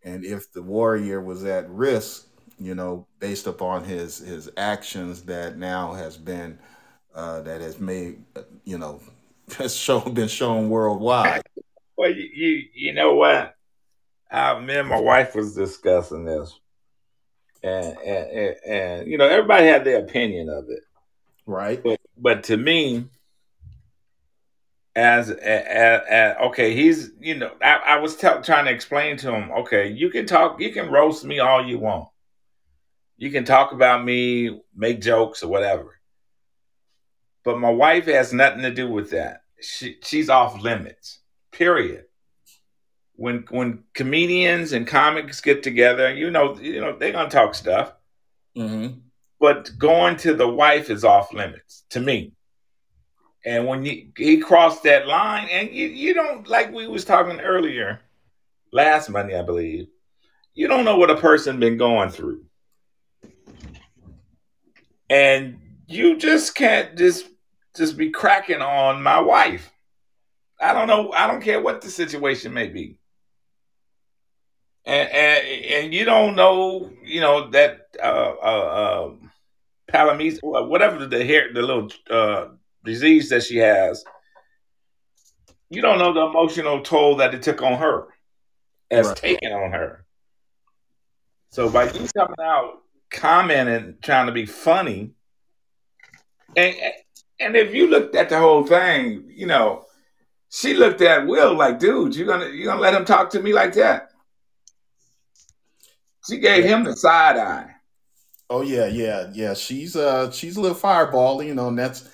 [0.03, 2.27] and if the Warrior was at risk,
[2.59, 6.59] you know, based upon his his actions that now has been
[7.15, 8.23] uh, that has made
[8.65, 8.99] you know
[9.57, 11.43] has shown been shown worldwide.
[11.95, 13.55] Well, you you, you know what?
[14.33, 16.59] Uh, me and my wife was discussing this,
[17.61, 20.81] and, and and and you know everybody had their opinion of it,
[21.45, 21.81] Right.
[21.83, 23.05] but but to me,
[24.95, 29.31] as, as, as okay, he's you know I, I was tell, trying to explain to
[29.31, 32.09] him, okay, you can talk, you can roast me all you want,
[33.17, 35.99] you can talk about me, make jokes or whatever,
[37.45, 39.43] but my wife has nothing to do with that.
[39.61, 41.19] She she's off limits.
[41.51, 42.05] Period.
[43.15, 47.93] When when comedians and comics get together, you know, you know they're gonna talk stuff,
[48.57, 48.99] Mm-hmm.
[49.39, 52.33] but going to the wife is off limits to me.
[53.45, 57.41] And when you, he crossed that line, and you, you don't like we was talking
[57.41, 57.99] earlier,
[58.71, 59.87] last Monday, I believe,
[60.53, 62.45] you don't know what a person been going through,
[65.09, 67.27] and you just can't just
[67.75, 69.71] just be cracking on my wife.
[70.61, 71.11] I don't know.
[71.11, 72.97] I don't care what the situation may be.
[74.85, 78.45] And and, and you don't know, you know that uh, uh,
[78.81, 79.11] uh,
[79.91, 82.47] palamis, whatever the hair, the little uh,
[82.83, 84.03] disease that she has.
[85.69, 88.07] You don't know the emotional toll that it took on her,
[88.91, 89.17] as Right.
[89.17, 90.05] taken on her.
[91.49, 95.11] So by you coming out commenting, trying to be funny,
[96.55, 96.75] and
[97.39, 99.85] and if you looked at the whole thing, you know,
[100.49, 103.53] she looked at Will like, dude, you gonna you gonna let him talk to me
[103.53, 104.12] like that?
[106.27, 107.75] She gave him the side eye.
[108.49, 109.53] Oh yeah, yeah, yeah.
[109.53, 112.09] She's uh she's a little fireball, you know, and that's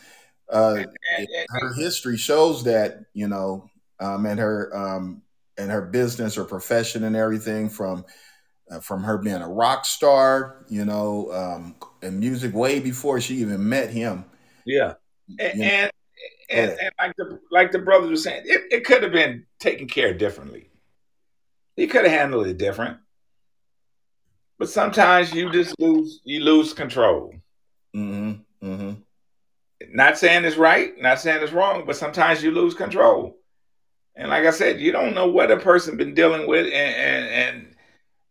[0.52, 3.70] uh And, and, her history shows that, you know,
[4.00, 5.22] um and her um
[5.58, 8.06] and her business or profession and everything from
[8.72, 13.36] uh, from her being a rock star, you know, um in music way before she
[13.36, 14.26] even met him.
[14.66, 14.94] yeah,
[15.40, 15.92] and, and,
[16.50, 19.88] and, and like the like the brothers were saying, it, it could have been taken
[19.88, 20.70] care of differently.
[21.76, 22.98] He could have handled it different.
[24.60, 27.34] But sometimes you just lose you lose control.
[27.96, 28.98] mhm, mhm.
[29.92, 33.38] Not saying it's right, not saying it's wrong, but sometimes you lose control.
[34.16, 37.26] And like I said, you don't know what a person been dealing with, and and
[37.28, 37.76] and,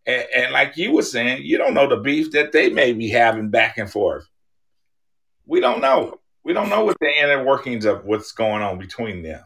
[0.06, 3.08] and, and like you were saying, you don't know the beef that they may be
[3.08, 4.28] having back and forth.
[5.46, 6.20] We don't know.
[6.44, 9.42] We don't know what the inner workings of what's going on between them.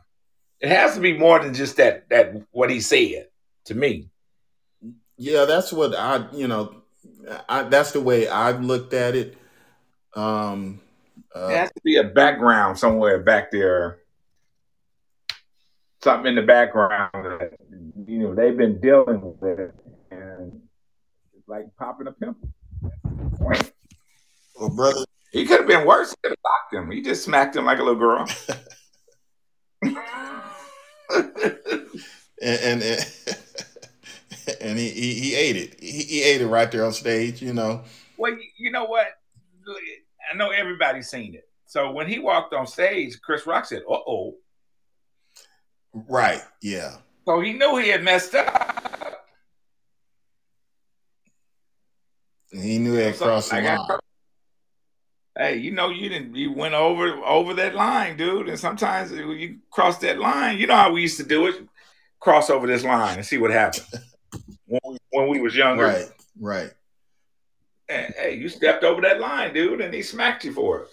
[0.60, 3.28] It has to be more than just that that what he said
[3.66, 4.11] to me.
[5.22, 6.82] Yeah, that's what I, you know,
[7.48, 9.38] I that's the way I've looked at it.
[10.16, 10.80] Um
[11.32, 14.00] There uh has to be a background somewhere back there,
[16.02, 17.52] something in the background that
[18.08, 19.72] you know they've been dealing with it,
[20.10, 20.60] and
[21.38, 22.48] it's like popping a pimple.
[23.38, 23.70] Point.
[24.58, 26.10] well, brother He could have been worse.
[26.10, 26.90] He could have locked him.
[26.90, 28.26] He just smacked him like a little girl.
[32.42, 33.06] and and, and
[34.60, 35.80] he, he he ate it.
[35.80, 37.82] He, he ate it right there on stage, you know.
[38.16, 39.06] well, you, know what?
[40.32, 41.48] I know everybody's seen it.
[41.66, 44.34] So when he walked on stage, Chris Rock said, "Uh oh."
[45.92, 46.42] Right.
[46.60, 46.96] Yeah.
[47.26, 48.72] So he knew he had messed up.
[52.50, 53.98] He knew it So, crossed the line.
[55.38, 58.48] hey, you know you didn't you went over over that line, dude.
[58.48, 61.66] And sometimes you cross that line, you know how we used to do it,
[62.20, 63.86] cross over this line and see what happened
[64.80, 65.84] when we, when we was younger.
[65.84, 66.06] Right.
[66.40, 66.70] Right.
[67.88, 70.88] And, hey, you stepped over that line, dude, and he smacked you for it.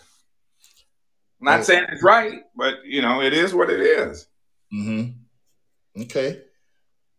[1.39, 4.27] Not Well, saying it's right, but you know it is what it is.
[4.71, 5.03] hmm
[5.99, 6.41] Okay.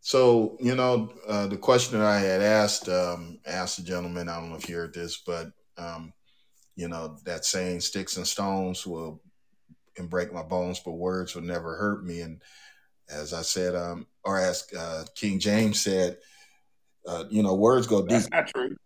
[0.02, 4.38] So, you know, uh, the question that I had asked um, asked the gentleman, I
[4.38, 6.12] don't know if you heard this, but um,
[6.76, 9.22] you know, that saying sticks and stones will
[9.94, 12.20] can break my bones, but words will never hurt me.
[12.20, 12.42] And
[13.10, 16.18] as I said, um, or as uh, King James said,
[17.06, 18.08] uh, you know, words go deep.
[18.10, 18.76] That's not true.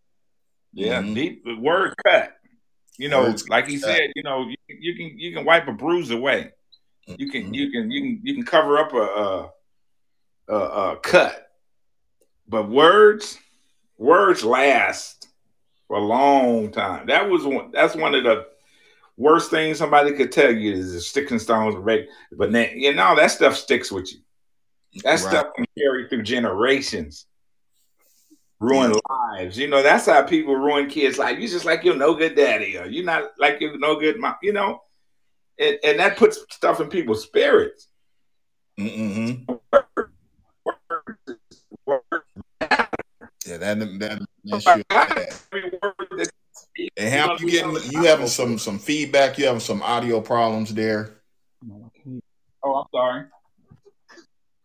[0.72, 1.14] Yeah, Mhm.
[1.14, 2.36] deep word cut.
[2.98, 3.90] You know, Words like he cut.
[3.90, 6.52] said, you know, you, you can you can wipe a bruise away.
[7.06, 7.54] You can Mhm.
[7.54, 9.52] you can you can you can cover up a
[10.52, 11.48] a, a, a cut,
[12.48, 13.38] but words
[13.98, 15.28] words last
[15.88, 17.06] for a long time.
[17.06, 17.70] That was one.
[17.72, 18.46] That's one of the
[19.16, 22.06] worst things somebody could tell you is sticks and stones break.
[22.32, 24.20] But then, you know that stuff sticks with you.
[25.02, 25.18] That Right.
[25.20, 27.26] stuff can carry through generations.
[28.60, 29.00] Ruin Yeah.
[29.08, 29.58] lives.
[29.58, 31.38] You know, that's how people ruin kids' life.
[31.38, 34.36] You just like you're no good daddy, or you're not like you're no good mom.
[34.42, 34.82] You know,
[35.58, 37.88] and, and that puts stuff in people's spirits.
[38.78, 39.52] Mm-hmm.
[43.46, 45.28] Yeah, that that, that shit bad.
[45.52, 46.30] Every word that
[46.76, 50.72] you And how you getting you having some some feedback, you having some audio problems
[50.74, 51.10] there.
[52.62, 53.24] Oh, I'm sorry.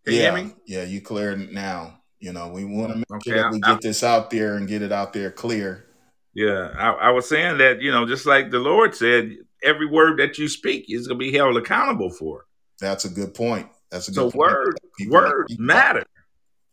[0.05, 0.53] Can you yeah, hear me?
[0.65, 1.98] yeah, you clear now.
[2.19, 4.55] You know, we want to make Okay, sure that we I- get this out there
[4.55, 5.85] and get it out there clear.
[6.33, 10.19] Yeah, I, I was saying that you know, just like the Lord said, every word
[10.19, 12.45] that you speak is going to be held accountable for.
[12.79, 13.67] That's a good point.
[13.91, 14.35] That's a good So point.
[14.37, 14.77] words,
[15.07, 16.03] words matter.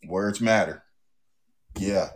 [0.06, 0.82] Words matter.
[1.78, 2.10] Yeah.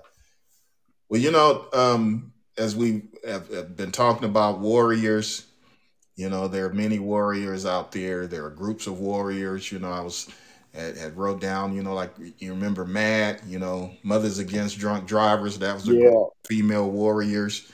[1.08, 5.46] Well, you know, um, as we have, have been talking about warriors,
[6.16, 8.26] you know, there are many warriors out there.
[8.26, 9.72] There are groups of warriors.
[9.72, 10.28] You know, I was
[10.74, 15.06] had, had wrote down, you know, like you remember MAD, you know, Mothers Against Drunk
[15.06, 15.58] Drivers.
[15.58, 17.70] That was a group of female warriors,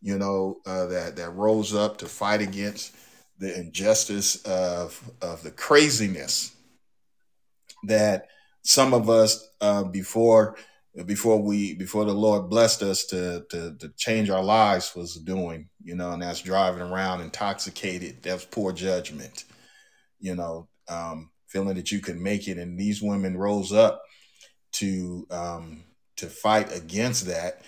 [0.00, 2.94] you know, uh, that that rose up to fight against
[3.38, 6.54] the injustice of of the craziness
[7.84, 8.28] that
[8.62, 10.56] some of us uh, before
[11.06, 15.68] before we before the Lord blessed us to, to to change our lives was doing,
[15.82, 18.22] you know, and that's driving around intoxicated.
[18.22, 19.44] That's poor judgment,
[20.18, 22.58] you know, um, feeling that you can make it.
[22.58, 24.02] And these women rose up
[24.72, 25.84] to um,
[26.16, 27.62] to fight against that,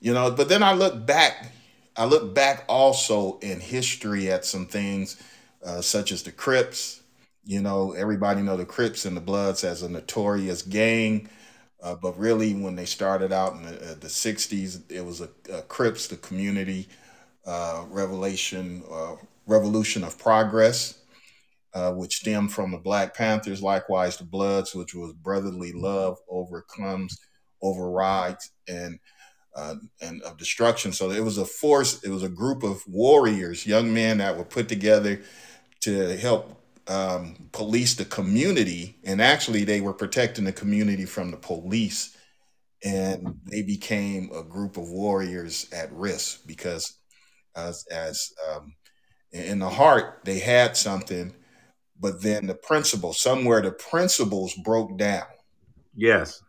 [0.00, 0.30] you know.
[0.30, 1.52] But then I look back,
[1.96, 5.22] I look back also in history at some things
[5.64, 7.02] uh, such as the Crips.
[7.44, 11.28] You know, everybody know the Crips and the Bloods as a notorious gang.
[11.82, 15.28] Uh, but really, when they started out in the, uh, the 60s, it was a,
[15.52, 16.88] a Crips, the community
[17.46, 19.14] uh, revelation, uh,
[19.46, 20.95] revolution of progress,
[21.76, 23.62] uh, which stemmed from the Black Panthers.
[23.62, 27.18] Likewise, the Bloods, which was brotherly love overcomes,
[27.60, 28.98] overrides, and
[29.54, 30.90] uh, and of destruction.
[30.90, 32.02] So it was a force.
[32.02, 35.20] It was a group of warriors, young men that were put together
[35.80, 41.36] to help um, police the community, and actually they were protecting the community from the
[41.36, 42.16] police,
[42.84, 46.94] and they became a group of warriors at risk because,
[47.54, 48.72] as as um,
[49.30, 51.34] in the heart they had something,
[52.00, 55.26] but then the principles somewhere the principles broke down,
[55.94, 56.42] Yes.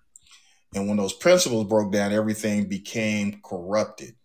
[0.76, 4.16] and when those principles broke down, everything became corrupted,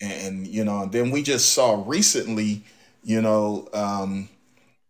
[0.00, 2.62] and you know, then we just saw recently,
[3.02, 3.68] you know.
[3.72, 4.28] Um,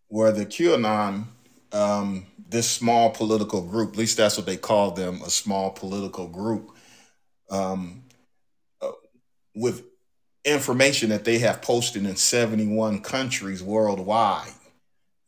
[0.08, 1.24] where the QAnon,
[1.72, 6.26] um, this small political group, at least that's what they call them, a small political
[6.26, 6.70] group,
[7.50, 8.02] um,
[8.80, 8.90] uh,
[9.54, 9.84] with
[10.44, 14.50] information that they have posted in 71 countries worldwide.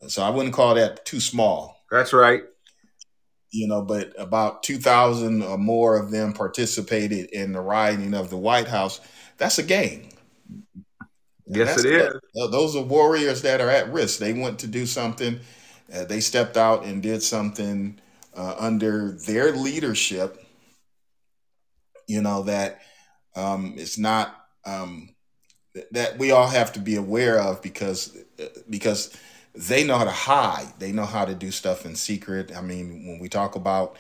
[0.08, 2.42] So I wouldn't call that too small, That's right.
[3.52, 8.38] you know, but about 2,000 or more of them participated in the rioting of the
[8.38, 9.00] White House.
[9.38, 10.12] That's a gang.
[11.46, 12.20] Yes, it is.
[12.34, 14.18] th- Those are warriors that are at risk.
[14.20, 15.40] They went to do something.
[15.92, 18.00] Uh, they stepped out and did something
[18.36, 20.44] uh, under their leadership.
[22.06, 22.80] You know that
[23.36, 24.34] um, it's not
[24.64, 25.14] um,
[25.74, 29.16] th- that we all have to be aware of because uh, because
[29.54, 30.72] they know how to hide.
[30.78, 32.56] They know how to do stuff in secret.
[32.56, 33.96] I mean, when we talk about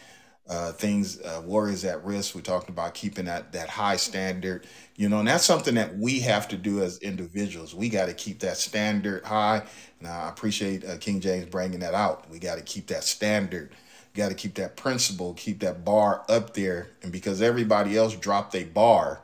[0.48, 4.66] uh, things, uh, warriors at risk, we talked about keeping that that high standard.
[4.96, 7.74] You know, and that's something that we have to do as individuals.
[7.74, 9.62] We got to keep that standard high.
[9.98, 12.28] And I appreciate uh, King James bringing that out.
[12.30, 13.70] We got to keep that standard.
[14.14, 16.88] Got to keep that principle, keep that bar up there.
[17.02, 19.22] And because everybody else dropped a bar,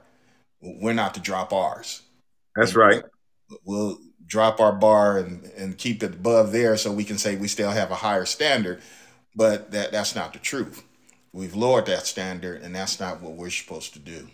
[0.61, 2.03] we're not to drop ours.
[2.55, 3.03] That's right.
[3.65, 7.49] We'll drop our bar and, and keep it above there so we can say we
[7.49, 8.83] still have a higher standard.
[9.35, 10.85] But that, that's not the truth.
[11.33, 14.29] We've lowered that standard, and that's not what we're supposed to do.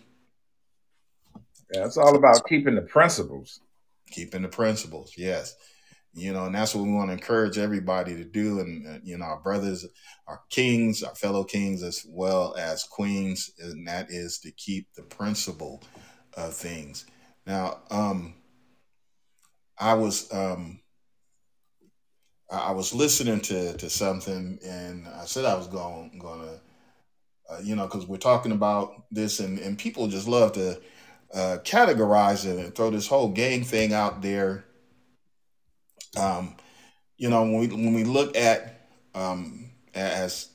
[1.73, 3.59] Yeah, it's all about keeping the principles.
[4.11, 5.55] keeping the principles yes
[6.13, 9.17] you know and that's what we want to encourage everybody to do and uh, you
[9.17, 9.85] know our brothers
[10.27, 15.03] our kings our fellow kings as well as queens and that is to keep the
[15.03, 15.81] principle
[16.35, 17.05] of things
[17.47, 18.35] now um
[19.79, 20.79] i was um
[22.51, 26.59] i was listening to to something and i said i was going gonna
[27.49, 30.79] uh, you know because we're talking about this and and people just love to
[31.33, 34.65] uh, categorize it and throw this whole gang thing out there.
[36.15, 36.55] Um,
[37.17, 40.49] you know, when we when we look at um, as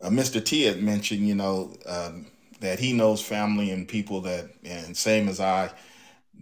[0.00, 0.44] uh, Mr.
[0.44, 2.26] T had mentioned, you know, um,
[2.60, 5.72] that he knows family and people that, and same as I,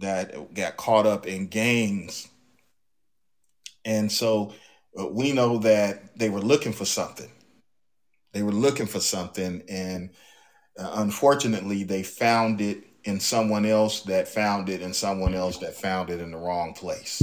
[0.01, 2.27] that got caught up in gangs,
[3.85, 4.53] and so
[4.99, 7.31] uh, we know that they were looking for something.
[8.33, 10.11] They were looking for something, and
[10.79, 15.75] Uh, unfortunately, they found it in someone else that found it in someone else that
[15.75, 17.21] found it in the wrong place.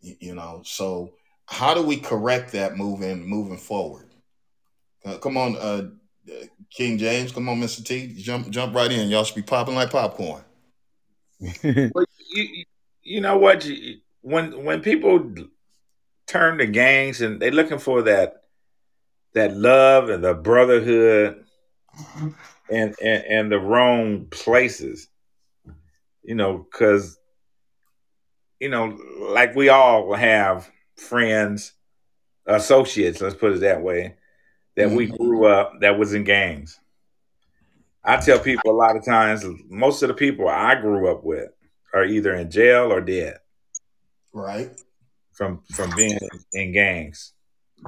[0.00, 1.12] You, know, so
[1.44, 4.08] how do we correct that moving moving forward?
[5.04, 5.90] Uh, come on, uh,
[6.70, 7.30] King James.
[7.30, 8.14] Come on, Mister T.
[8.22, 9.10] Jump jump right in.
[9.10, 10.42] Y'all should be popping like popcorn.
[11.94, 12.64] Well, you,
[13.02, 13.64] you know what?
[13.64, 15.32] You- When when people
[16.26, 18.42] turn to gangs and they're looking for that
[19.34, 21.44] that love and the brotherhood
[22.70, 25.08] and and, and the wrong places,
[26.22, 27.18] you know, because
[28.60, 31.72] you know, like we all have friends,
[32.46, 33.20] associates.
[33.20, 34.16] Let's put it that way.
[34.76, 35.16] That we Mhm.
[35.18, 36.80] grew up that was in gangs.
[38.06, 41.50] I tell people a lot of times, most of the people I grew up with
[41.92, 43.38] are either in jail or dead.
[44.32, 44.70] Right.
[45.32, 46.18] from from being
[46.52, 47.32] in gangs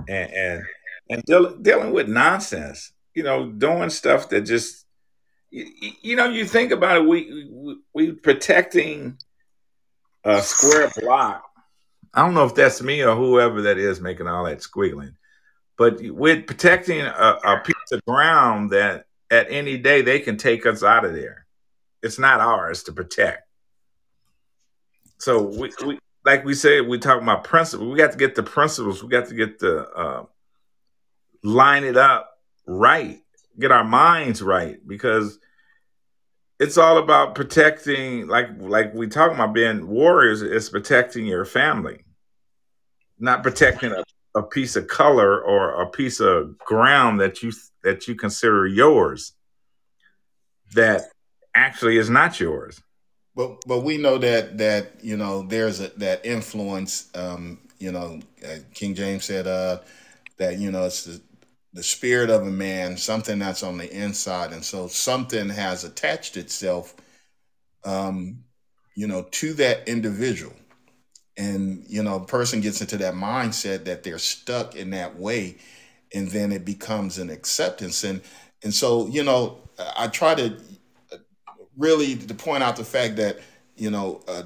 [0.09, 0.65] and and
[1.11, 2.93] and deal, dealing with nonsense.
[3.15, 4.87] You know, doing stuff that just
[5.51, 5.67] you,
[6.03, 7.07] you know you think about it.
[7.07, 9.19] We we, we protecting
[10.25, 11.45] a square block.
[12.15, 15.15] I don't know if that's me or whoever that is making all that squiggling,
[15.77, 20.67] but we're protecting a, a piece of ground that at any day they can take
[20.67, 21.47] us out of there.
[22.03, 23.49] It's not ours to protect.
[25.19, 27.89] So we, we like we said, we talk about principles.
[27.89, 29.03] We got to get the principles.
[29.03, 30.25] We got to get the uh,
[31.43, 33.21] line it up right.
[33.59, 35.39] Get our minds right because
[36.61, 38.29] it's all about protecting.
[38.29, 40.43] Like like we talk about being warriors.
[40.43, 42.05] It's protecting your family,
[43.19, 44.05] not protecting a,
[44.39, 49.33] a piece of color or a piece of ground that you that you consider yours.
[50.75, 51.03] That
[51.55, 52.81] actually is not yours.
[53.35, 57.09] But but we know that that you know there's a, that influence.
[57.15, 59.79] Um, you know, uh, King James said uh,
[60.39, 61.21] that you know it's the,
[61.73, 66.37] the spirit of a man, something that's on the inside, and so something has attached
[66.37, 66.97] itself,
[67.85, 68.43] um,
[68.97, 70.55] you know, to that individual,
[71.39, 75.57] and you know, a person gets into that mindset that they're stuck in that way,
[76.13, 78.21] and then it becomes an acceptance, and
[78.63, 79.59] and so you know,
[79.97, 80.61] I try to
[81.77, 83.39] really to point out the fact that
[83.77, 84.43] you know uh,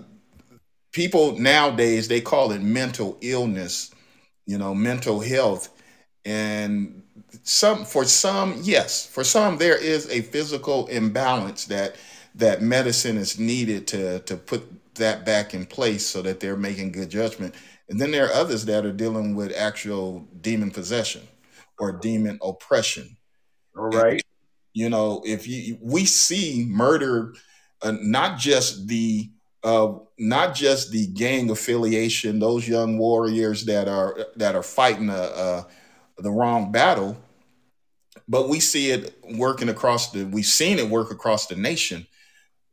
[0.92, 3.90] people nowadays they call it mental illness
[4.46, 5.70] you know mental health.
[6.24, 7.02] And
[7.42, 11.96] some for some yes for some there is a physical imbalance that
[12.34, 14.62] that medicine is needed to to put
[14.94, 17.54] that back in place so that they're making good judgment
[17.88, 21.22] and then there are others that are dealing with actual demon possession
[21.78, 23.16] or demon oppression
[23.76, 24.22] All right.
[24.72, 27.34] you know if you we see murder
[27.82, 29.30] uh, not just the
[29.64, 35.12] uh, not just the gang affiliation those young warriors that are that are fighting a,
[35.12, 35.66] a,
[36.18, 37.16] the wrong battle
[38.28, 42.06] but we see it working across the we've seen it work across the nation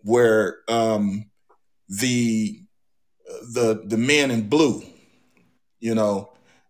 [0.01, 1.28] where um
[1.89, 2.61] the
[3.53, 4.81] the the men in blue
[5.79, 6.29] you know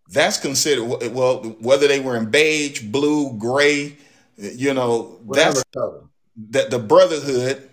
[0.09, 3.97] that's considered well whether they were in beige blue gray
[4.38, 6.01] you know Whatever that's color.
[6.51, 7.70] that the brotherhood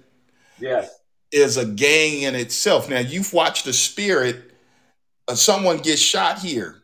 [0.59, 0.91] Yes.
[1.33, 2.89] is a gang in itself.
[2.89, 4.53] Now you've watched the spirit
[5.29, 6.83] of someone get shot here,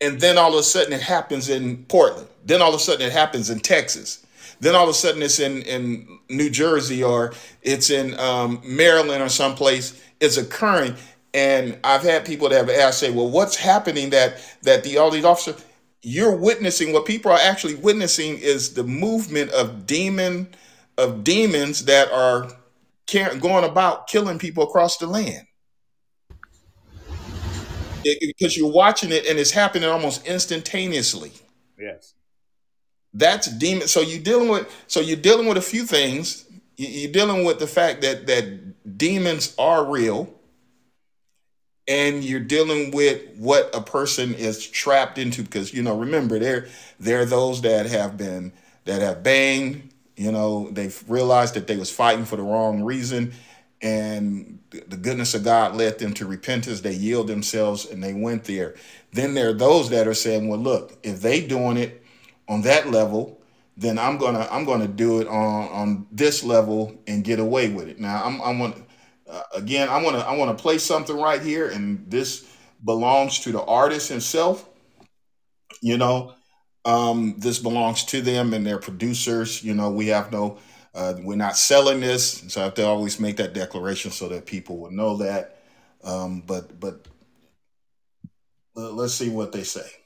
[0.00, 2.28] and then all of a sudden it happens in Portland.
[2.44, 4.24] Then all of a sudden it happens in Texas.
[4.62, 7.32] Then all of a sudden it's in in New Jersey or
[7.62, 10.00] it's in um, Maryland or someplace.
[10.20, 10.94] It's occurring,
[11.34, 15.10] and I've had people that have asked, say, "Well, what's happening that that the all
[15.10, 15.60] these officers?"
[16.04, 20.48] You're witnessing what people are actually witnessing is the movement of demon
[20.96, 22.48] of demons that are
[23.40, 25.46] going about killing people across the land
[28.04, 31.32] it- because you're watching it and it's happening almost instantaneously
[31.78, 32.14] Yes.
[33.14, 36.44] That's demon so you're dealing with so you're dealing with a few things.
[36.76, 40.32] You- you're dealing with the fact that that demons are real
[41.88, 46.68] and you're dealing with what a person is trapped into because you know remember there
[47.00, 48.52] there are those that have been
[48.84, 53.32] that have banged you know they've realized that they was fighting for the wrong reason
[53.82, 56.80] and the goodness of god led them to repentance.
[56.80, 58.74] They yield themselves and they went there.
[59.12, 62.01] Then there are those that are saying well look if they doing it
[62.52, 63.42] on that level
[63.76, 67.88] then i'm gonna i'm gonna do it on on this level and get away with
[67.88, 67.98] it.
[67.98, 68.76] Now i'm i'm gonna
[69.28, 72.46] uh, again i want to i want to play something right here and this
[72.84, 74.68] belongs to the artist himself
[75.80, 76.34] you know?
[76.84, 79.90] Um this belongs to them and their producers you know?
[79.90, 80.58] We have no
[80.94, 84.44] uh, we're not selling this so i have to always make that declaration so that
[84.44, 85.62] people will know that.
[86.04, 87.06] Um but but
[88.74, 90.01] let's see what they say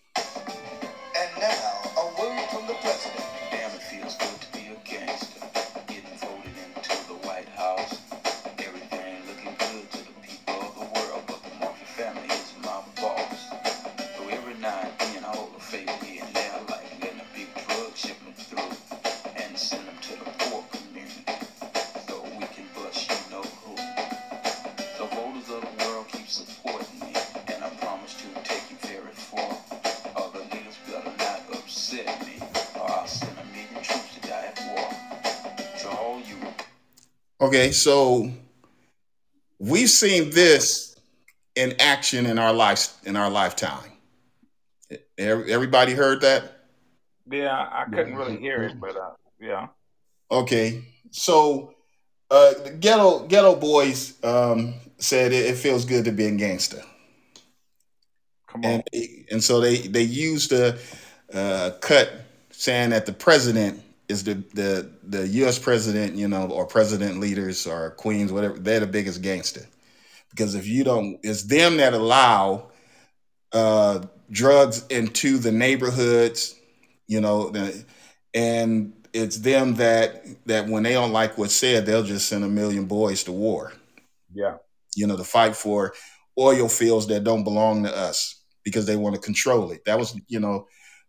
[37.67, 38.31] Okay, so
[39.59, 40.95] we've seen this
[41.57, 43.91] in action in our life in our lifetime.
[45.19, 46.67] Everybody heard that?
[47.29, 49.11] Yeah, I couldn't really hear it, but uh,
[49.41, 49.67] yeah.
[50.31, 51.75] Okay, so
[52.31, 56.83] uh, the ghetto Geto Boys um, said it, it feels good to be a gangster,
[58.47, 58.71] Come on.
[58.71, 58.83] and
[59.33, 60.79] and so they they used a
[61.35, 62.13] uh, cut
[62.53, 65.59] saying that the president is the the the U.S.
[65.59, 68.59] president, you know, or president leaders or queens, whatever.
[68.59, 69.67] They're the biggest gangster
[70.31, 72.71] because if you don't, it's them that allow
[73.53, 76.57] uh, drugs into the neighborhoods,
[77.09, 77.53] you know,
[78.35, 82.49] and it's them that that when they don't like what's said, they'll just send a
[82.49, 83.73] million boys to war,
[84.33, 84.59] Yeah.
[84.95, 85.95] you know, to fight for
[86.39, 89.85] oil fields that don't belong to us because they want to control it.
[89.87, 90.67] That was, you know,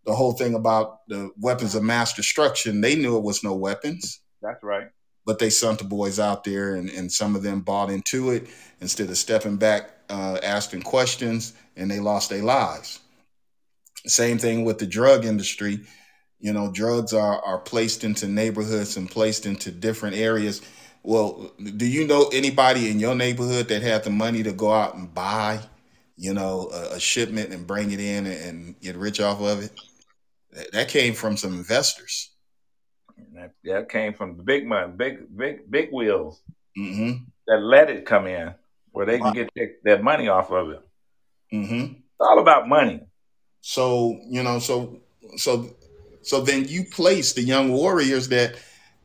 [0.07, 2.81] the whole thing about the weapons of mass destruction.
[2.81, 4.87] They knew it was no weapons That's right.
[5.25, 8.47] but they sent the boys out there and, and some of them bought into it
[8.81, 13.01] instead of stepping back uh, asking questions and they lost their lives
[14.05, 15.81] same thing with the drug industry
[16.39, 20.61] you know drugs are, are placed into neighborhoods and placed into different areas
[21.03, 24.95] well do you know anybody in your neighborhood that had the money to go out
[24.95, 25.59] and buy
[26.15, 29.61] you know a, a shipment and bring it in and, and get rich off of
[29.61, 29.71] it
[30.51, 32.31] that, that came from some investors
[33.33, 36.41] That, that came from the big money, big big big wheels
[36.75, 37.11] hmm
[37.47, 38.53] that let it come in,
[38.91, 40.81] where they can get their, their money off of it.
[41.51, 43.01] hmm It's all about money.
[43.61, 45.01] So you know, so
[45.37, 45.75] so
[46.21, 48.55] so then you place the young warriors that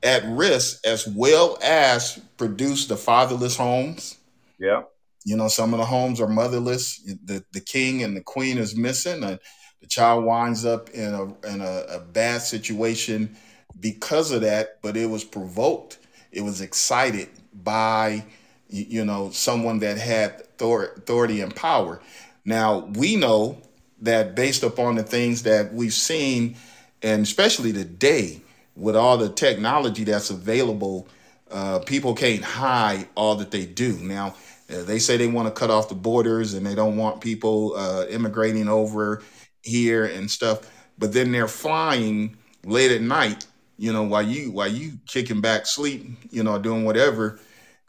[0.03, 4.19] at risk as well as produce the fatherless homes.
[4.59, 4.83] Yeah.
[5.25, 7.01] You know, some of the homes are motherless.
[7.25, 9.39] The the king and the queen is missing, and
[9.83, 13.37] the child winds up in a in a, a bad situation
[13.79, 14.81] because of that.
[14.81, 15.99] But it was provoked.
[16.31, 18.25] It was excited by
[18.71, 22.01] you know someone that had authority and power.
[22.45, 23.61] Now we know
[24.01, 26.57] that based upon the things that we've seen,
[27.03, 28.41] and especially today
[28.77, 31.09] with all the technology that's available,
[31.51, 33.97] uh, people can't hide all that they do.
[33.99, 34.35] Now,
[34.73, 37.75] uh, they say they want to cut off the borders and they don't want people
[37.77, 39.23] uh, immigrating over
[39.63, 43.47] here and stuff, but then they're flying late at night.
[43.79, 47.41] You know, while you while you kicking back sleep, you know, doing whatever,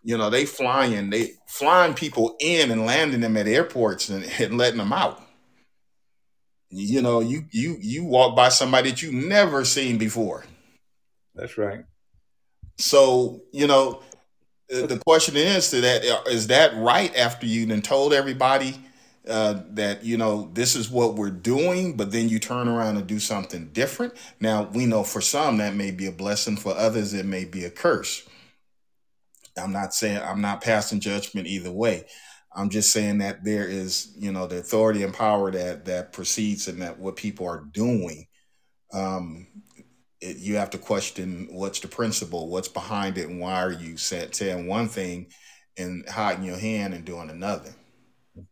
[0.03, 4.57] you know, they flying, they flying people in and landing them at airports and, and
[4.57, 5.23] letting them out
[6.73, 10.43] you know you you you walk by somebody that you've never seen before
[11.35, 11.85] That's right.
[12.77, 14.01] so you know
[14.69, 18.75] the question is to that uh, that right after you then told everybody
[19.27, 23.07] uh, that you know this is what we're doing but then you turn around and
[23.07, 24.13] do something different.
[24.39, 27.63] Now we know for some that may be a blessing for others it may be
[27.63, 28.27] a curse.
[29.57, 32.05] I'm not saying i'm not passing judgment either way.
[32.55, 36.67] I'm just saying that there is you know the authority and power that that precedes
[36.67, 38.27] and that what people are doing.
[38.93, 39.47] Um
[40.19, 43.95] it, you have to question what's the principle what's behind it and why are you
[43.95, 45.27] sa- saying one thing
[45.77, 47.73] and hiding your hand and doing another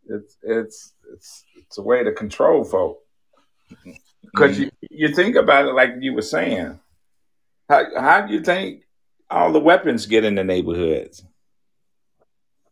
[0.07, 2.99] It's it's it's it's a way to control folk.
[4.23, 6.79] Because you you think about it like you were saying.
[7.69, 8.83] How how do you think
[9.29, 11.23] all the weapons get in the neighborhoods?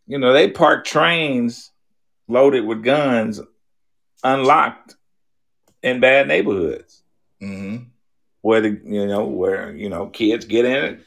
[0.08, 1.72] You know, they park trains
[2.28, 3.42] loaded with guns
[4.24, 4.96] unlocked
[5.82, 7.04] in bad neighborhoods
[7.40, 7.78] hmm
[8.42, 11.00] where the you know where you know kids get in it,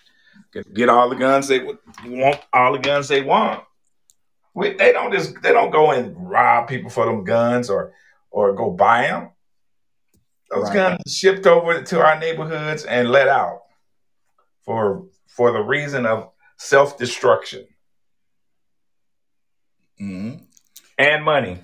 [0.52, 3.64] get, get all the guns they want, all the guns they want.
[4.54, 7.94] We, they don't just they don't go and rob people for them guns or
[8.30, 9.30] or go buy them.
[10.50, 10.74] Those Right.
[10.74, 13.62] guns shipped over to our neighborhoods and let out
[14.64, 17.66] for for the reason of self destruction
[19.98, 20.34] hmm
[20.98, 21.58] and money.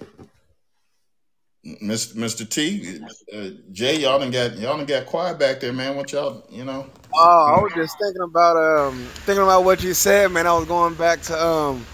[1.66, 2.14] Mr.
[2.14, 2.48] Mr.
[2.48, 2.98] T,
[3.34, 5.96] uh, Jay, y'all done got y'all done got quiet back there, man.
[5.96, 6.86] What y'all, you know?
[7.14, 10.46] Oh, I was just thinking about um thinking about what you said, man.
[10.46, 11.84] I was going back to um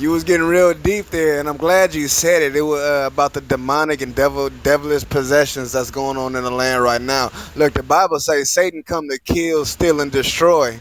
[0.00, 2.56] you was getting real deep there, and I'm glad you said it.
[2.56, 6.50] It was uh, about the demonic and devil devilish possessions that's going on in the
[6.50, 7.30] land right now.
[7.54, 10.80] Look, the Bible says Satan come to kill, steal, and destroy,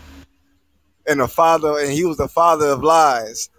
[1.05, 3.49] and the father, and he was the father of lies.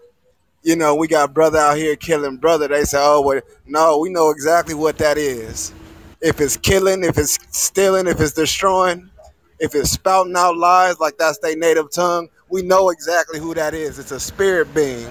[0.62, 2.66] You know, we got brother out here killing brother.
[2.66, 5.74] They say, oh, well, no, we know exactly what that is.
[6.22, 9.10] If it's killing, if it's stealing, if it's destroying,
[9.58, 13.74] if it's spouting out lies like that's their native tongue, we know exactly who that
[13.74, 13.98] is.
[13.98, 15.10] It's a spirit being.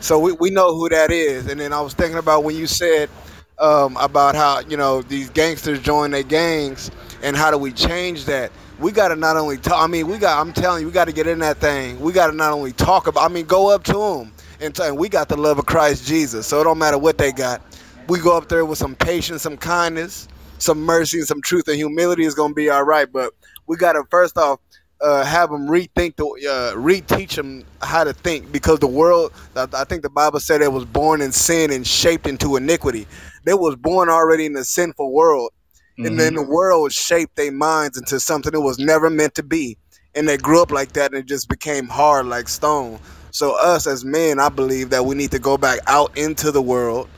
[0.00, 1.48] So we, we know who that is.
[1.48, 3.10] And then I was thinking about when you said
[3.58, 6.90] um, about how, you know, these gangsters join their gangs
[7.22, 8.52] and how do we change that?
[8.78, 9.82] we got to not only talk.
[9.82, 10.40] I mean, we got.
[10.40, 12.00] I'm telling you, we got to get in that thing.
[12.00, 13.28] We got to not only talk about.
[13.28, 14.96] I mean, go up to them and tell.
[14.96, 17.62] We got the love of Christ Jesus, so it don't matter what they got.
[18.08, 20.28] We go up there with some patience, some kindness,
[20.58, 23.10] some mercy, and some truth and humility is gonna be all right.
[23.10, 23.32] But
[23.66, 24.60] we got to first off
[25.00, 29.32] uh, have them rethink the uh, reteach them how to think because the world.
[29.56, 33.06] I think the Bible said it was born in sin and shaped into iniquity.
[33.44, 35.52] They was born already in a sinful world
[35.98, 39.76] and then the world shaped their minds into something it was never meant to be
[40.14, 42.98] and they grew up like that and it just became hard like stone
[43.32, 46.62] so us as men i believe that we need to go back out into the
[46.62, 47.08] world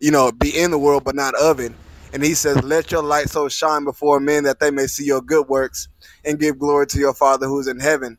[0.00, 1.72] you know be in the world but not of it
[2.12, 5.22] and he says let your light so shine before men that they may see your
[5.22, 5.88] good works
[6.26, 8.18] and give glory to your father who's in heaven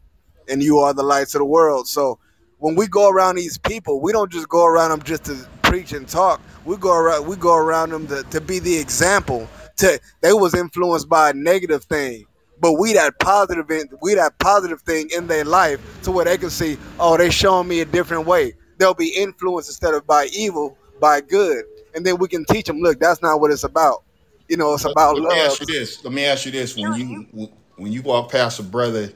[0.50, 1.88] and you are the lights of the world.
[1.88, 2.20] So
[2.60, 5.92] when we go around these people we don't just go around them just to preach
[5.92, 6.42] and talk.
[6.66, 9.48] We go around we go around them to, to be the example.
[9.78, 12.26] To they was influenced by a negative thing
[12.60, 16.38] but we that positive in, we that positive thing in their life to where they
[16.38, 18.54] can see oh they showing me a different way.
[18.78, 21.66] They'll be influenced instead of by evil by good.
[21.96, 24.04] And then we can teach them look that's not what it's about.
[24.48, 26.04] You know it's about let love me ask you this.
[26.04, 26.76] Let me ask you this.
[26.76, 29.12] When you when you walk past a brother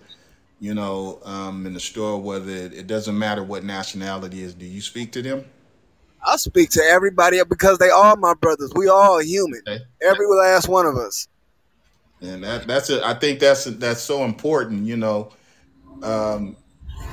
[0.60, 4.66] you know um, in the store whether it, it doesn't matter what nationality is do
[4.66, 5.46] you speak to them?
[6.26, 8.72] I speak to everybody because they are my brothers.
[8.76, 9.62] We all human.
[9.68, 9.84] Okay.
[10.04, 11.28] Every last one of us.
[12.22, 15.32] And that that's it i think that's that's so important you know
[16.04, 16.56] um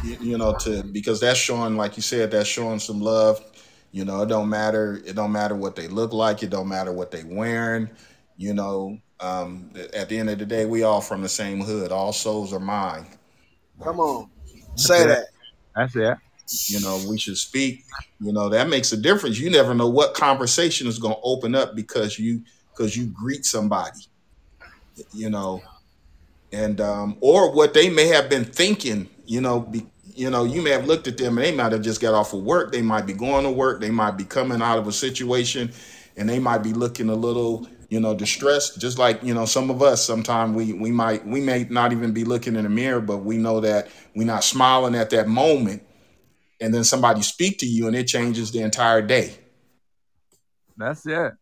[0.04, 3.42] you, you know to because that's showing like you said that's showing some love.
[3.90, 6.92] You know it don't matter it don't matter what they look like it don't matter
[6.92, 7.88] what they wearing
[8.36, 11.92] you know um at the end of the day we all from the same hood.
[11.92, 13.06] All souls are mine.
[13.82, 14.30] Come on.
[14.76, 15.26] Say that.
[15.74, 16.16] That's it.
[16.68, 17.84] you know we should speak.
[18.20, 19.38] You know that makes a difference.
[19.38, 22.42] You never know what conversation is going to open up because you
[22.72, 24.00] because you greet somebody
[25.12, 25.62] you know?
[26.52, 30.62] And um or what they may have been thinking you know be, you know you
[30.62, 32.72] may have looked at them and they might have just got off of work.
[32.72, 33.80] They might be going to work.
[33.80, 35.70] They might be coming out of a situation
[36.16, 39.70] and they might be looking a little you know distressed just like you know some
[39.70, 43.00] of us sometimes we we might we may not even be looking in the mirror
[43.00, 45.82] but we know that we're not smiling at that moment
[46.60, 49.34] and then somebody speak to you and it changes the entire day
[50.76, 51.32] That's it.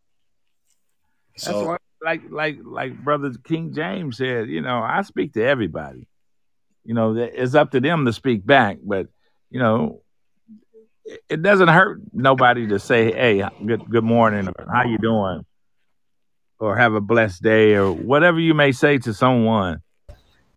[1.34, 6.06] That's so like like like brother King James said, you know, I speak to everybody.
[6.84, 9.08] You know, it's up to them to speak back, but
[9.50, 10.02] you know,
[11.04, 15.44] it- it doesn't hurt nobody to say, "Hey, good good morning," or "How you doing,"
[16.58, 19.82] or "Have a blessed day," or whatever you may say to someone.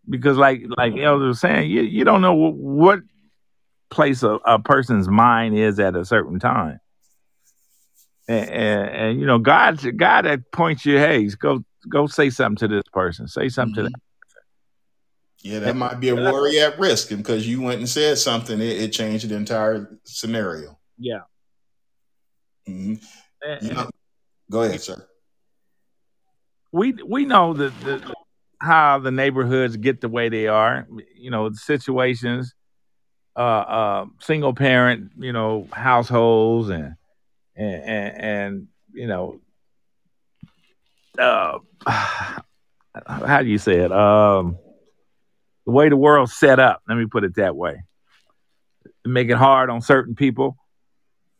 [0.10, 3.00] Because, like like Elder was saying, you you don't know wh- what
[3.90, 6.80] place a, a person's mind is at a certain time.
[8.28, 12.58] And, and, and you know, God, God that points you, hey, go go say something
[12.58, 13.92] to this person, say something to mhm.
[13.94, 14.02] that.
[15.42, 18.60] yeah that might be a worry at risk and because you went and said something
[18.60, 21.22] it, it changed the entire scenario Yeah,
[22.68, 22.96] hmm
[23.42, 23.90] and, you know
[24.52, 25.08] go ahead sir
[26.72, 28.14] we we know that the,
[28.60, 30.88] how the neighborhoods get the way they are.
[31.16, 32.54] You know, situations,
[33.36, 36.96] uh, uh, single parent, you know, households, and
[37.56, 39.40] and and, and you know,
[41.18, 43.92] uh, how do you say it?
[43.92, 44.58] Um,
[45.66, 46.82] the way the world's set up.
[46.88, 47.84] Let me put it that way.
[49.06, 50.58] Make it hard on certain people,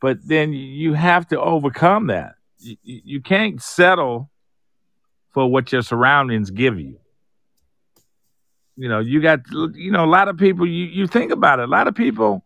[0.00, 2.34] but then you have to overcome that.
[2.58, 4.30] You you can't settle
[5.32, 6.98] for what your surroundings give you.
[8.76, 10.66] You know, you got you know a lot of people.
[10.66, 11.64] You you think about it.
[11.64, 12.44] A lot of people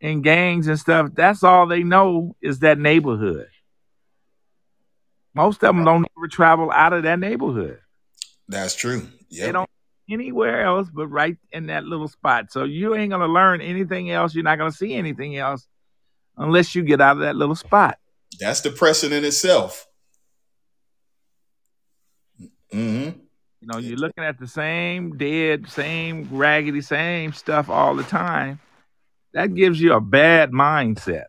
[0.00, 1.10] in gangs and stuff.
[1.14, 3.48] That's all they know is that neighborhood.
[5.34, 7.78] Most of them don't ever travel out of that neighborhood.
[8.48, 9.46] that's true Yeah.
[9.46, 9.70] They don't
[10.10, 12.50] anywhere else but right in that little spot.
[12.50, 14.34] So you ain't gonna learn anything else.
[14.34, 15.68] You're not gonna see anything else
[16.36, 17.98] unless you get out of that little spot.
[18.40, 19.86] that's depressing in itself
[22.72, 23.10] hmm
[23.60, 28.60] You know, you're looking at the same dead, same raggedy, same stuff all the time.
[29.32, 31.26] That gives you a bad mindset.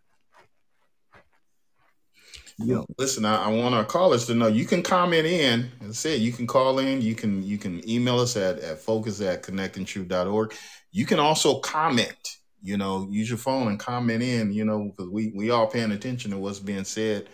[2.57, 5.71] You know, Listen, I, I want our callers to know you can comment in.
[5.81, 7.01] and say you can call in.
[7.01, 10.53] You can you can email us at, at focus at connectingtruth.org.
[10.91, 12.37] You can also comment.
[12.63, 14.53] You know, use your phone and comment in.
[14.53, 17.27] You know, because we we all paying attention to what's being said,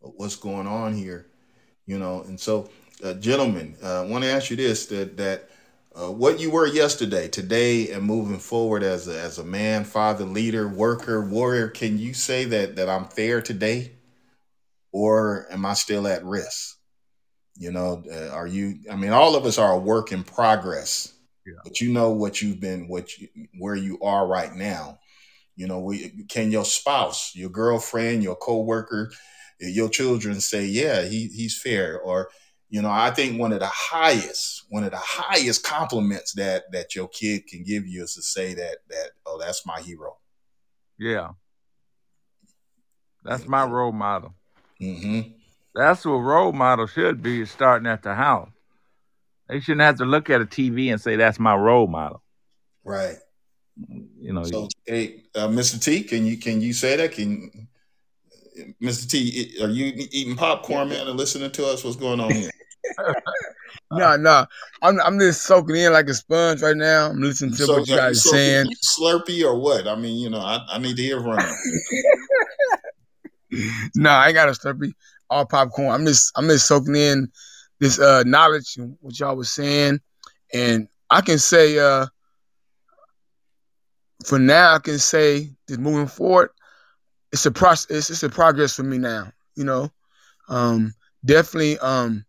[0.00, 1.26] what's going on here.
[1.86, 2.70] You know, and so,
[3.04, 5.50] uh, gentlemen, uh, I want to ask you this: that that
[5.94, 10.24] uh, what you were yesterday, today, and moving forward as a, as a man, father,
[10.24, 11.68] leader, worker, warrior.
[11.68, 13.92] Can you say that that I'm fair today?
[14.92, 16.76] or am I still at risk?
[17.56, 18.80] You know, uh, are you?
[18.90, 21.12] I mean, all of us are a work in progress.
[21.44, 21.54] Yeah.
[21.64, 23.28] But you know what you've been, what you,
[23.58, 24.98] where you are right now.
[25.56, 29.10] You know, we can your spouse, your girlfriend, your coworker,
[29.58, 32.28] your children say, "Yeah, he he's fair," or
[32.70, 36.94] you know, I think one of the highest, one of the highest compliments that that
[36.94, 40.16] your kid can give you is to say that that oh, that's my hero.
[40.98, 41.30] Yeah.
[43.24, 44.34] That's my role model.
[44.80, 45.32] Mm-hmm.
[45.74, 48.50] That's what role model should be starting at the house.
[49.48, 52.22] They shouldn't have to look at a TV and say that's my role model.
[52.84, 53.16] Right.
[54.20, 55.82] You know, So, hey, uh, Mr.
[55.82, 57.12] T, can you can you say that?
[57.12, 57.68] Can
[58.82, 59.08] Mr.
[59.08, 61.84] T, are you eating popcorn, man, and listening to us?
[61.84, 62.50] What's going on here?
[63.90, 64.46] No, no.
[64.82, 67.10] I'm I'm just soaking in like a sponge right now.
[67.10, 68.66] I'm listening to what you guys are saying.
[68.84, 69.86] Slurpee or what?
[69.86, 71.38] I mean, you know, I, I need to hear from
[73.50, 73.80] you.
[73.96, 74.92] no, I ain't got a slurpee.
[75.30, 75.88] All popcorn.
[75.88, 77.32] I'm just I'm just soaking in
[77.80, 80.00] this uh knowledge and what y'all was saying.
[80.52, 82.06] And I can say uh
[84.26, 86.50] for now I can say that moving forward,
[87.32, 89.90] it's a process it's, it's a progress for me now, you know.
[90.48, 92.24] Um definitely um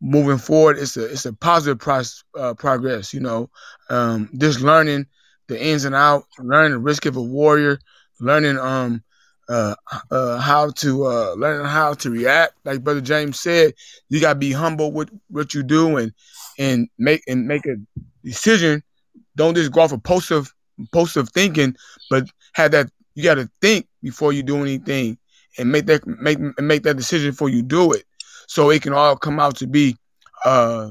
[0.00, 2.02] moving forward it's a it's a positive pro-
[2.38, 3.50] uh, progress you know.
[3.88, 5.06] Um just learning
[5.48, 7.78] the ins and outs learning the risk of a warrior
[8.20, 9.02] learning um
[9.48, 9.74] uh,
[10.10, 12.54] uh how to uh learning how to react.
[12.64, 13.74] Like brother james said
[14.08, 16.12] you got to be humble with what you do and
[16.58, 17.76] and make and make a
[18.24, 18.82] decision.
[19.36, 20.52] Don't just go off of positive
[20.92, 21.76] positive thinking
[22.08, 22.24] but
[22.54, 25.18] have that you got to think before you do anything
[25.58, 28.04] and make that make make that decision before you do it
[28.50, 29.96] so it can all come out to be
[30.44, 30.90] uh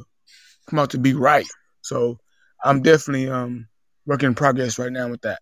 [0.66, 1.46] come out to be right.
[1.82, 2.18] So
[2.64, 3.68] I'm definitely um
[4.06, 5.40] working in progress right now with that.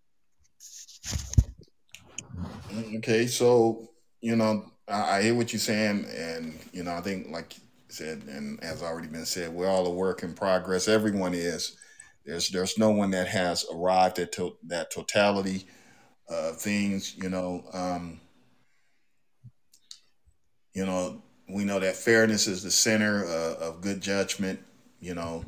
[2.95, 7.27] Okay, so you know, I, I hear what you're saying, and you know, I think
[7.29, 7.53] like
[7.89, 10.87] said, and as already been said, we're all a work in progress.
[10.87, 11.77] Everyone is.
[12.25, 15.67] There's there's no one that has arrived at to, that totality
[16.27, 17.15] of things.
[17.15, 18.19] You know, um,
[20.73, 24.59] you know, we know that fairness is the center uh, of good judgment.
[24.99, 25.45] You know,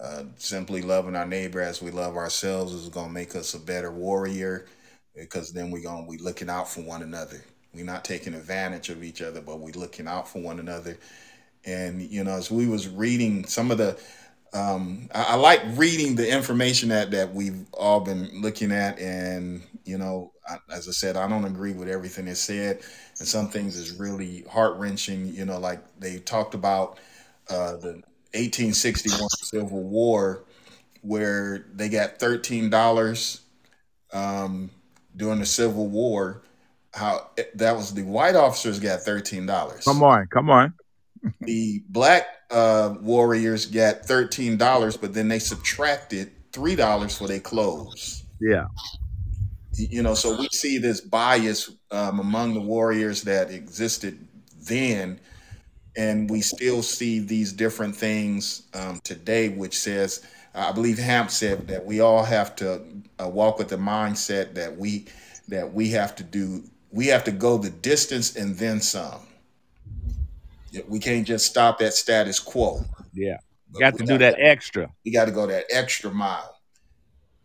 [0.00, 3.58] uh, simply loving our neighbor as we love ourselves is going to make us a
[3.58, 4.66] better warrior
[5.14, 7.42] because then we're going to be looking out for one another.
[7.74, 10.96] We're not taking advantage of each other, but we're looking out for one another.
[11.64, 13.98] And, you know, as we was reading some of the,
[14.54, 18.98] um, I, I like reading the information that, that we've all been looking at.
[18.98, 22.80] And, you know, I, as I said, I don't agree with everything they said
[23.18, 25.34] and some things is really heart wrenching.
[25.34, 26.98] You know, like they talked about
[27.50, 28.02] uh, the
[28.34, 30.44] 1861 Civil War,
[31.02, 33.42] where they got thirteen dollars
[34.12, 34.70] um,
[35.16, 36.42] during the Civil War.
[36.94, 39.84] How that was the white officers got thirteen dollars.
[39.84, 40.72] Come on, come on.
[41.40, 47.40] the black uh, warriors got thirteen dollars, but then they subtracted three dollars for their
[47.40, 48.24] clothes.
[48.40, 48.66] Yeah
[49.78, 54.26] you know, so we see this bias um, among the warriors that existed
[54.60, 55.20] then,
[55.96, 60.24] and we still see these different things um, today, which says,
[60.54, 62.82] I believe Hamp said that we all have to
[63.22, 65.06] uh, walk with the mindset that we
[65.48, 69.20] that we have to do, we have to go the distance and then some.
[70.86, 72.84] We can't just stop at status quo.
[73.14, 73.38] Yeah,
[73.72, 74.90] you got to do that to, extra.
[75.04, 76.57] We got to go that extra mile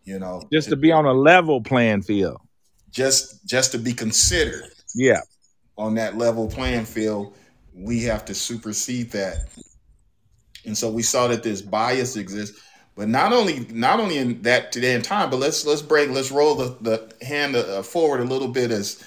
[0.04, 2.40] you know just to, to be on a level playing field.
[2.92, 4.66] Just just to be considered.
[4.96, 5.22] Yeah.
[5.78, 7.36] On that level playing field
[7.74, 9.50] we have to supersede that.
[10.66, 12.62] And so we saw that this bias exists
[12.96, 16.32] but not only not only in that today in time but let's let's break let's
[16.32, 19.04] roll the, the hand uh, forward a little bit as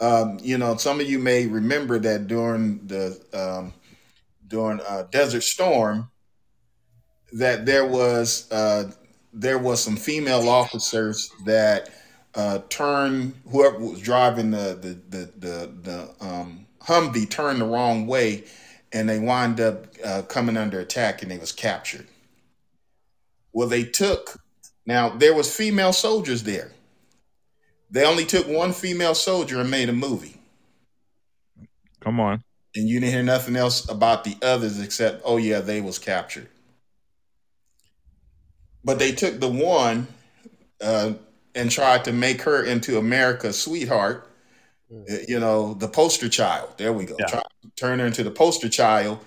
[0.00, 3.72] um, you know some of you may remember that during the um,
[4.46, 6.10] during uh, desert storm
[7.32, 8.90] that there was uh,
[9.34, 11.90] there was some female officers that
[12.34, 18.06] uh, turned whoever was driving the the the the, the um, Humvee turned the wrong
[18.06, 18.44] way,
[18.92, 22.06] and they wind up uh, coming under attack, and they was captured.
[23.52, 24.40] Well, they took
[24.86, 26.70] now there was female soldiers there.
[27.90, 30.40] They only took one female soldier and made a movie.
[32.00, 32.42] Come on.
[32.74, 36.48] And you didn't hear nothing else about the others except, oh yeah, they was captured
[38.84, 40.06] but they took the one
[40.80, 41.12] uh,
[41.54, 44.30] and tried to make her into America's sweetheart.
[44.92, 45.28] Mm.
[45.28, 46.74] You know, the poster child.
[46.76, 47.16] There we go.
[47.18, 47.26] Yeah.
[47.26, 49.18] Try to turn her into the poster child,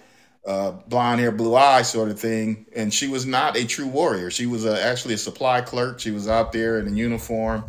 [0.46, 2.68] uh, blonde hair, blue eyes, sort of thing.
[2.76, 4.30] And she was not a true warrior.
[4.30, 6.00] She was a, actually a supply clerk.
[6.00, 7.64] She was out there in a uniform.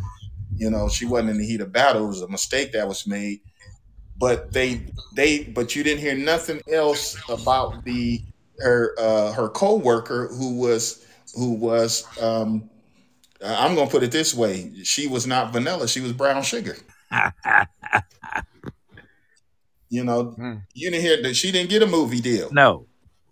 [0.55, 2.05] You know, she wasn't in the heat of battle.
[2.05, 3.39] It was a mistake that was made.
[4.17, 4.81] but they
[5.15, 8.21] they but you didn't hear nothing else about the
[8.59, 11.05] her uh her co-worker who was
[11.35, 12.69] who was um
[13.43, 16.75] I'm gonna put it this way: she was not vanilla; she was brown sugar.
[19.91, 20.57] You know, Hmm.
[20.75, 22.49] you didn't hear that she didn't get a movie deal.
[22.51, 22.85] no,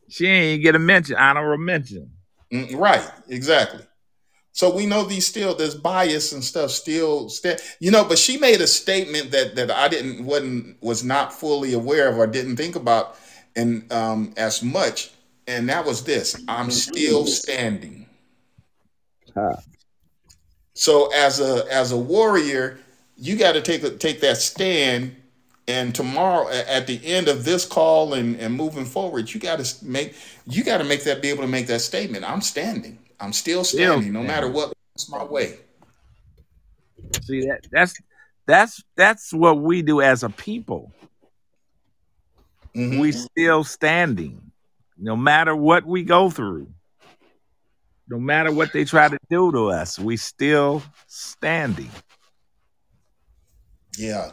[0.09, 2.09] she ain't get a mention, honorable mention.
[2.51, 3.83] Mm, right, exactly.
[4.53, 8.37] So we know these still there's bias and stuff still sta- you know, but she
[8.39, 12.55] made a statement that that I didn't wasn't was not fully aware of or didn't
[12.57, 13.15] think about
[13.55, 15.11] and um as much,
[15.47, 18.05] and that was this: I'm still standing.
[19.33, 19.55] Huh.
[20.73, 22.79] So as a as a warrior,
[23.15, 25.15] you got to take a, take that stand.
[25.69, 29.85] And tomorrow, at the end of this call and, and moving forward, you got to
[29.85, 32.23] make you got to make that be able to make that statement.
[32.23, 32.99] I'm standing.
[33.19, 35.57] I'm still Still standing, no matter what comes my way.
[37.23, 37.95] See that that's
[38.45, 40.93] that's that's what we do as a people.
[42.75, 42.99] Mhm.
[43.01, 44.46] We still standing,
[44.99, 46.67] no matter what we go through,
[48.09, 49.99] no matter what they try to do to us.
[49.99, 51.89] We still standing.
[53.97, 54.31] Yeah,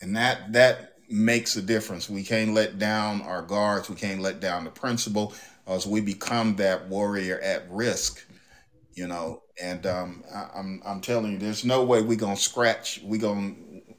[0.00, 2.08] and that that makes a difference.
[2.08, 3.88] We can't let down our guards.
[3.88, 5.34] We can't let down the principle,
[5.66, 8.24] as we become that warrior at risk.
[8.94, 13.00] You know, and um, I, I'm I'm telling you, there's no way we're gonna scratch.
[13.02, 13.54] We gonna.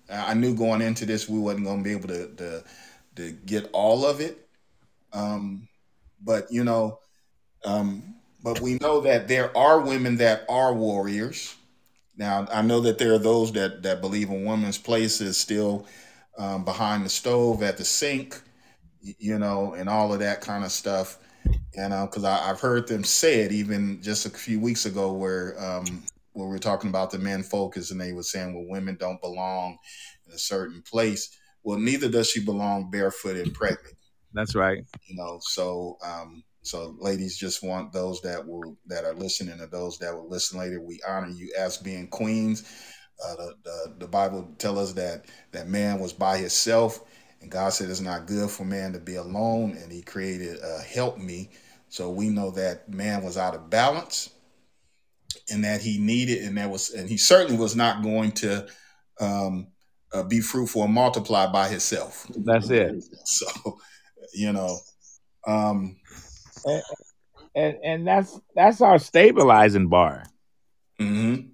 [0.09, 2.63] I knew going into this we wasn't gonna be able to to,
[3.15, 4.47] to get all of it.
[5.13, 5.67] Um,
[6.23, 6.99] but you know,
[7.65, 11.55] um, but we know that there are women that are warriors.
[12.17, 15.85] Now, I know that there are those that that believe a woman's place is still
[16.37, 18.41] um, behind the stove at the sink,
[19.01, 21.19] you know, and all of that kind of stuff.
[21.75, 25.55] And because I I've heard them say it even just a few weeks ago, where
[25.63, 26.03] um,
[26.33, 29.21] where we were talking about the men focus, and they were saying, well, women don't
[29.21, 29.77] belong
[30.27, 31.37] in a certain place.
[31.63, 33.95] Well, neither does she belong barefoot and pregnant
[34.33, 34.83] That's right.
[35.07, 39.67] you know so um so ladies just want those that will that are listening or
[39.67, 42.63] those that will listen later we honor you as being queens
[43.25, 47.01] uh, the, the the bible tell us that that man was by himself
[47.41, 50.81] and god said it's not good for man to be alone and he created uh,
[50.83, 51.49] help me
[51.89, 54.29] so we know that man was out of balance
[55.49, 58.65] and that he needed and that was and he certainly was not going to
[59.19, 59.67] um
[60.13, 63.01] uh, be fruitful and multiply by himself That's it.
[63.25, 63.47] so
[64.33, 64.77] you know
[65.47, 65.95] um
[66.65, 66.83] And,
[67.55, 70.23] and and that's that's our stabilizing bar.
[70.99, 71.51] mhm.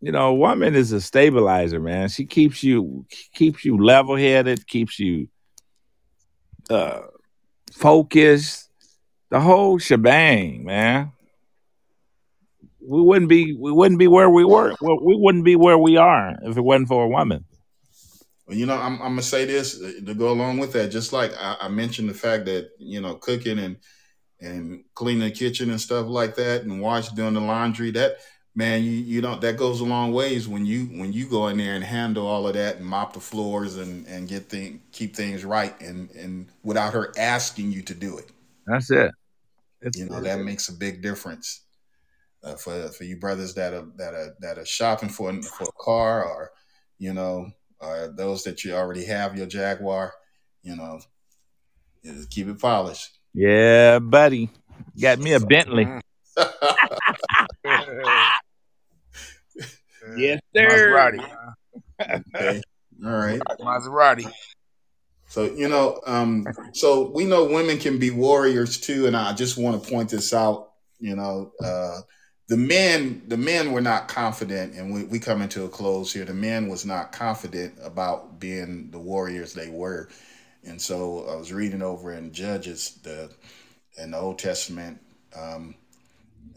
[0.00, 2.08] You know, a woman is a stabilizer, man.
[2.08, 5.28] She keeps you keeps you level headed, keeps you
[6.70, 7.02] uh
[7.72, 8.68] focused,
[9.30, 11.12] the whole shebang, man.
[12.80, 14.74] We wouldn't be we wouldn't be where we were.
[14.80, 17.44] Well, we wouldn't be where we are if it wasn't for a woman.
[18.46, 20.88] Well, you know, I'm, I'm gonna say this uh, to go along with that.
[20.88, 23.76] Just like I, I mentioned the fact that you know cooking and
[24.40, 27.92] and cleaning the kitchen and stuff like that, and wash doing the laundry.
[27.92, 28.16] That
[28.54, 31.58] man, you you don't that goes a long ways when you when you go in
[31.58, 35.14] there and handle all of that and mop the floors and and get thing keep
[35.14, 38.30] things right and and without her asking you to do it.
[38.66, 39.12] That's it.
[39.80, 41.62] It's, You know that makes a big difference
[42.44, 45.82] uh, for for you brothers that are that are that are shopping for for a
[45.82, 46.50] car or
[46.98, 47.50] you know
[47.82, 50.12] or those that you already have your Jaguar.
[50.62, 51.00] You know,
[52.30, 53.18] keep it polished.
[53.34, 54.48] yeah, buddy.
[55.00, 55.88] Got me a Bentley.
[60.16, 60.68] Yes, sir.
[60.68, 61.30] Maserati.
[62.00, 62.60] okay,
[63.04, 63.40] all right.
[63.60, 64.30] Maserati.
[65.28, 69.56] So you know, um, so we know women can be warriors too, and I just
[69.56, 70.72] want to point this out.
[70.98, 72.00] You know, uh,
[72.52, 76.26] the men, the men were not confident, and we, we come into a close here.
[76.26, 80.10] The men was not confident about being the warriors they were,
[80.62, 83.30] and so I was reading over in Judges, the
[83.96, 85.00] in the Old Testament,
[85.34, 85.76] um,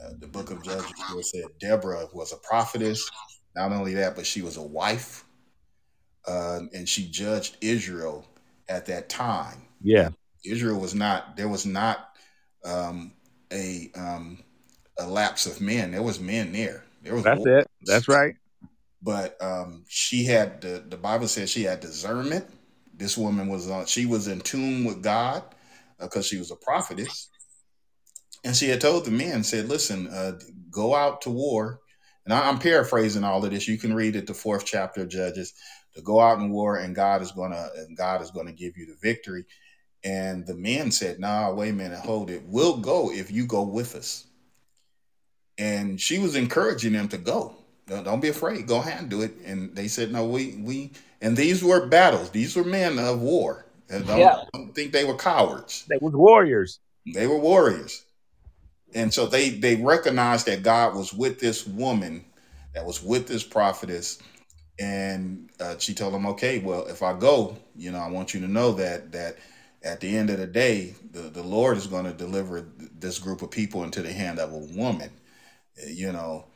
[0.03, 3.09] uh, the book of Judges, where it said Deborah was a prophetess.
[3.55, 5.23] Not only that, but she was a wife,
[6.27, 8.27] uh, and she judged Israel
[8.67, 9.61] at that time.
[9.81, 10.09] Yeah,
[10.43, 12.09] Israel was not there was not
[12.65, 13.13] um,
[13.49, 14.43] a um,
[14.97, 15.91] a lapse of men.
[15.91, 16.83] There was men there.
[17.01, 17.59] There was that's war.
[17.59, 17.67] it.
[17.85, 18.35] That's right.
[19.01, 22.47] But um, she had the the Bible says she had discernment.
[22.97, 23.85] This woman was on.
[23.85, 25.43] She was in tune with God
[25.99, 27.29] because she was a prophetess,
[28.43, 30.39] and she had told the men said, "Listen, uh,
[30.71, 31.79] go out to war."
[32.25, 33.67] And I, I'm paraphrasing all of this.
[33.67, 35.53] You can read it, the fourth chapter of Judges.
[35.95, 38.87] To go out in war, and God is gonna and God is gonna give you
[38.87, 39.45] the victory.
[40.03, 42.43] And the men said, "Nah, wait a minute, hold it.
[42.47, 44.25] We'll go if you go with us."
[45.57, 47.55] And she was encouraging them to go.
[47.87, 48.67] don't, be afraid.
[48.67, 49.33] Go ahead and do it.
[49.45, 50.91] And they said, no, we we.
[51.21, 52.29] And these were battles.
[52.29, 53.65] These were men of war.
[53.89, 54.43] And don't, Yeah.
[54.53, 55.85] don't think they were cowards.
[55.87, 56.79] They were warriors.
[57.13, 58.03] They were warriors.
[58.93, 62.25] And so they they recognized that God was with this woman,
[62.73, 64.19] that was with this prophetess,
[64.79, 68.39] and uh, she told them, "Okay, well, if I go, you know, I want you
[68.41, 69.37] to know that that
[69.83, 72.65] at the end of the day, the, the Lord is going to deliver
[72.99, 75.11] this group of people into the hand of a woman,
[75.87, 76.47] you know,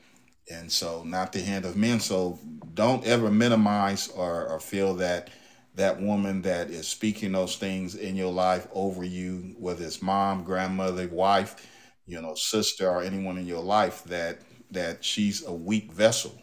[0.49, 1.99] and so not the hand of men.
[1.99, 2.39] So
[2.73, 5.29] don't ever minimize or, or feel that
[5.75, 10.43] that woman that is speaking those things in your life over you, whether it's mom,
[10.43, 11.67] grandmother, wife,
[12.05, 14.39] you know, sister, or anyone in your life, that
[14.71, 16.41] that she's a weak vessel.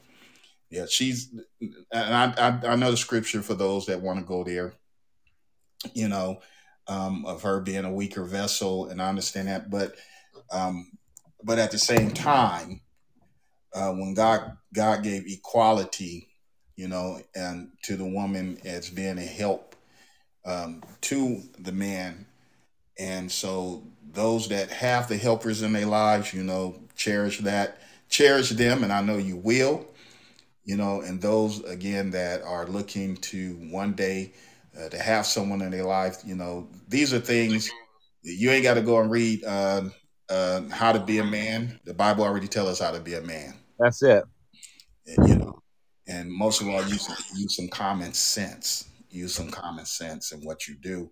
[0.70, 4.44] Yeah, she's, and I I, I know the scripture for those that want to go
[4.44, 4.74] there.
[5.94, 6.40] You know,
[6.88, 9.94] um, of her being a weaker vessel, and I understand that, but
[10.50, 10.90] um,
[11.46, 12.80] but at the same time,
[13.72, 16.28] uh, when God God gave equality,
[16.76, 19.76] you know, and to the woman as being a help
[20.44, 22.26] um, to the man,
[22.98, 27.78] and so those that have the helpers in their lives, you know, cherish that,
[28.08, 29.86] cherish them, and I know you will,
[30.64, 34.32] you know, and those again that are looking to one day
[34.76, 37.70] uh, to have someone in their life, you know, these are things
[38.22, 39.82] you ain't got to go and read uh,
[40.28, 41.78] uh, how to be a man.
[41.84, 44.24] The Bible already tells us how to be a man That's it.
[45.06, 45.62] you know
[46.08, 50.68] and most of all use use some common sense use some common sense in what
[50.68, 51.10] you do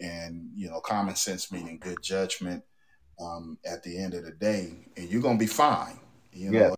[0.00, 2.62] and you know common sense meaning good judgment
[3.20, 5.98] um, at the end of the day and you're gonna be fine
[6.32, 6.74] you know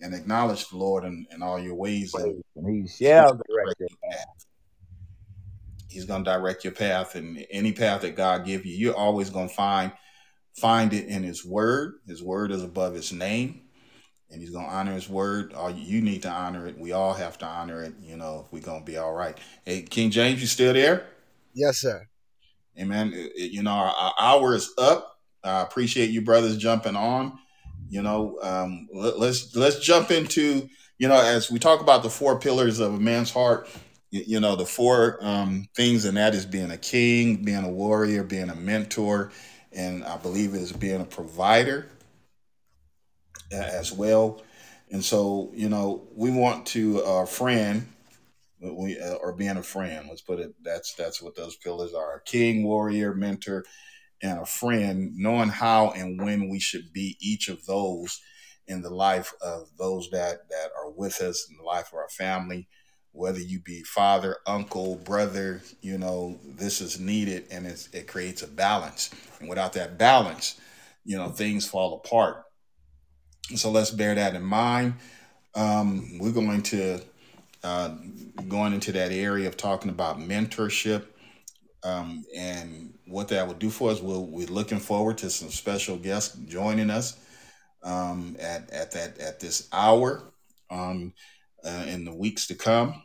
[0.00, 3.92] and acknowledge the lord in, in all your ways and And he shall direct it.
[5.88, 9.48] he's gonna direct your path and any path that god give you you're always gonna
[9.48, 9.92] find
[10.56, 13.60] find it in his word his word is above his name
[14.30, 15.52] and he's gonna honor his word.
[15.54, 16.78] All you need to honor it.
[16.78, 17.94] We all have to honor it.
[18.00, 19.38] You know, if we're gonna be all right.
[19.64, 21.06] Hey, King James, you still there?
[21.54, 22.06] Yes, sir.
[22.78, 23.12] Amen.
[23.12, 25.18] It- it- you know, our, our hour is up.
[25.44, 27.38] I appreciate you brothers jumping on.
[27.88, 32.10] You know, um, let, let's let's jump into you know as we talk about the
[32.10, 33.68] four pillars of a man's heart.
[34.10, 37.70] You, you know, the four um, things, and that is being a king, being a
[37.70, 39.30] warrior, being a mentor,
[39.76, 41.86] and I believe it is being a provider
[43.52, 44.42] uh, as well.
[44.90, 47.88] And so, you know, we want to uh, friend,
[48.60, 50.06] we uh, or being a friend.
[50.08, 50.54] Let's put it.
[50.62, 53.64] That's that's what those pillars are: king, warrior, mentor,
[54.22, 55.12] and a friend.
[55.16, 58.20] Knowing how and when we should be each of those
[58.66, 62.08] in the life of those that that are with us in the life of our
[62.08, 62.68] family.
[63.16, 68.46] Whether you be father, uncle, brother, you know, this is needed, and it creates a
[68.46, 69.10] balance.
[69.40, 70.60] And without that balance,
[71.04, 72.44] you know, things fall apart.
[73.54, 74.94] So let's bear that in mind.
[75.54, 77.00] Um, we're going to
[77.64, 77.94] uh,
[78.48, 81.06] going into that area of talking about mentorship
[81.82, 84.00] um, and what that would do for us.
[84.00, 87.18] We'll, we're looking forward to some special guests joining us
[87.82, 90.32] um, at at that at this hour
[90.70, 91.14] um,
[91.64, 93.02] uh, in the weeks to come.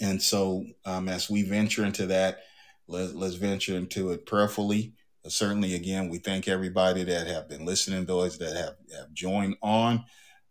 [0.00, 2.40] And so, um, as we venture into that,
[2.86, 4.94] let, let's venture into it prayerfully.
[5.22, 9.56] But certainly, again, we thank everybody that have been listening, those that have, have joined
[9.62, 10.04] on.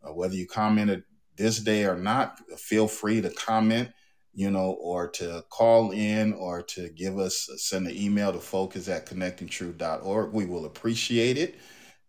[0.03, 1.03] Uh, whether you commented
[1.35, 3.89] this day or not, feel free to comment,
[4.33, 8.87] you know, or to call in or to give us, send an email to focus
[8.87, 10.33] at connectingtruth.org.
[10.33, 11.55] We will appreciate it.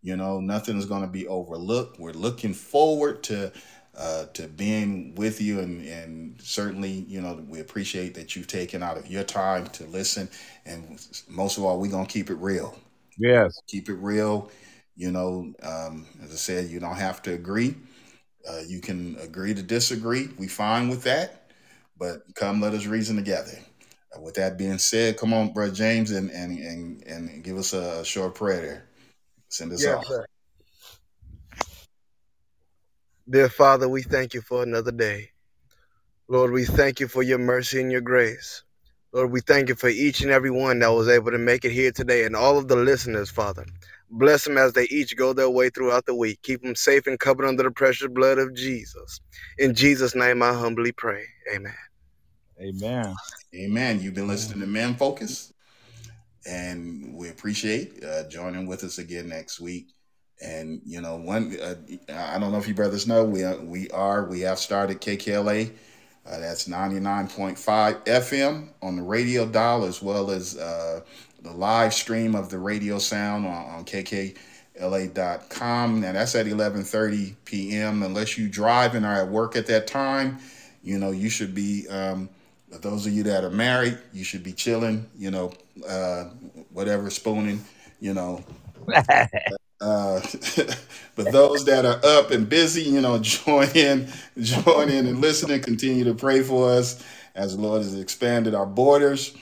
[0.01, 1.99] You know, nothing is going to be overlooked.
[1.99, 3.51] We're looking forward to
[3.99, 8.83] uh, to being with you, and, and certainly, you know, we appreciate that you've taken
[8.83, 10.29] out of your time to listen.
[10.65, 12.79] And most of all, we're gonna keep it real.
[13.17, 13.61] Yes.
[13.67, 14.51] Keep it real.
[14.95, 17.75] You know, um, as I said, you don't have to agree.
[18.49, 20.29] Uh, you can agree to disagree.
[20.37, 21.51] We fine with that.
[21.97, 23.59] But come, let us reason together.
[24.15, 27.73] Uh, with that being said, come on, brother James, and and and, and give us
[27.73, 28.85] a short prayer there.
[29.49, 30.07] Send us Yes, off.
[30.07, 30.25] sir.
[33.29, 35.29] Dear Father, we thank you for another day.
[36.27, 38.63] Lord, we thank you for your mercy and your grace.
[39.11, 41.71] Lord, we thank you for each and every one that was able to make it
[41.71, 43.67] here today and all of the listeners, Father.
[44.09, 46.39] Bless them as they each go their way throughout the week.
[46.41, 49.21] Keep them safe and covered under the precious blood of Jesus.
[49.59, 51.25] In Jesus' name, I humbly pray.
[51.53, 51.73] Amen.
[52.59, 53.15] Amen.
[53.53, 54.01] Amen.
[54.01, 55.53] You've been listening to Men Focus,
[56.47, 59.89] and we appreciate uh, joining with us again next week.
[60.41, 61.75] And you know, one uh,
[62.13, 65.71] I don't know if you brothers know, we are, we are we have started KKLA.
[66.25, 71.01] Uh, that's ninety nine point five FM on the radio dial, as well as uh,
[71.41, 74.35] the live stream of the radio sound on, on KKLA
[74.79, 76.01] la.com.
[76.01, 78.03] Now that's at 11:30 p.m.
[78.03, 80.39] Unless you drive and are at work at that time,
[80.83, 81.87] you know you should be.
[81.89, 82.29] Um,
[82.81, 85.09] those of you that are married, you should be chilling.
[85.17, 85.53] You know,
[85.87, 86.25] uh,
[86.71, 87.63] whatever spooning.
[87.99, 88.43] You know.
[89.81, 90.19] Uh,
[91.15, 94.07] but those that are up and busy, you know, join in,
[94.39, 97.03] join in and listen and continue to pray for us
[97.35, 99.35] as the Lord has expanded our borders.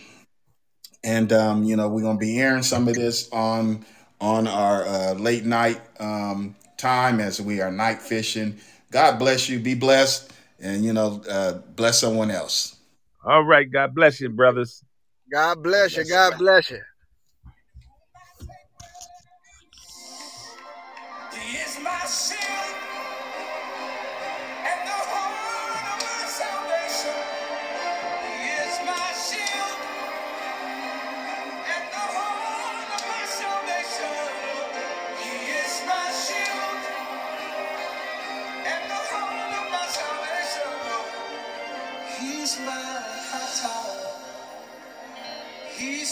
[1.04, 3.86] And um, you know, we're gonna be airing some of this on
[4.20, 8.58] on our uh, late night um, time as we are night fishing.
[8.92, 9.60] God bless you.
[9.60, 12.78] Be blessed, and you know, uh, bless someone else.
[13.24, 13.70] All right.
[13.70, 14.84] God bless you, brothers.
[15.32, 16.06] God bless you.
[16.06, 16.82] God bless you.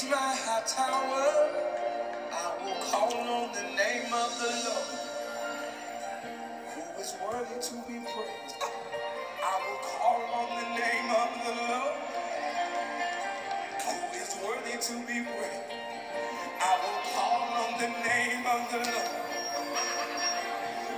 [0.09, 1.49] My high tower.
[2.31, 5.09] I will call on the name of the Lord,
[6.73, 8.55] who is worthy to be praised.
[9.43, 11.95] I will call on the name of the Lord,
[13.85, 15.73] who is worthy to be praised.
[16.45, 19.31] I will call on the name of the Lord,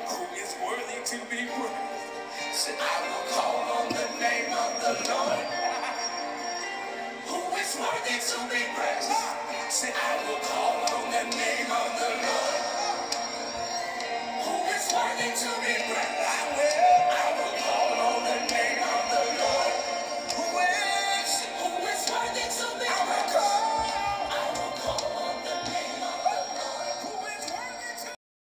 [0.10, 2.72] who is worthy to be praised.
[2.80, 5.57] I will call on the name of the Lord,
[7.68, 9.12] that's why they to be blessed.
[9.70, 12.62] Say, I will call on the name of the Lord.
[14.46, 16.24] Who is worthy to be blessed?
[16.24, 16.87] I will.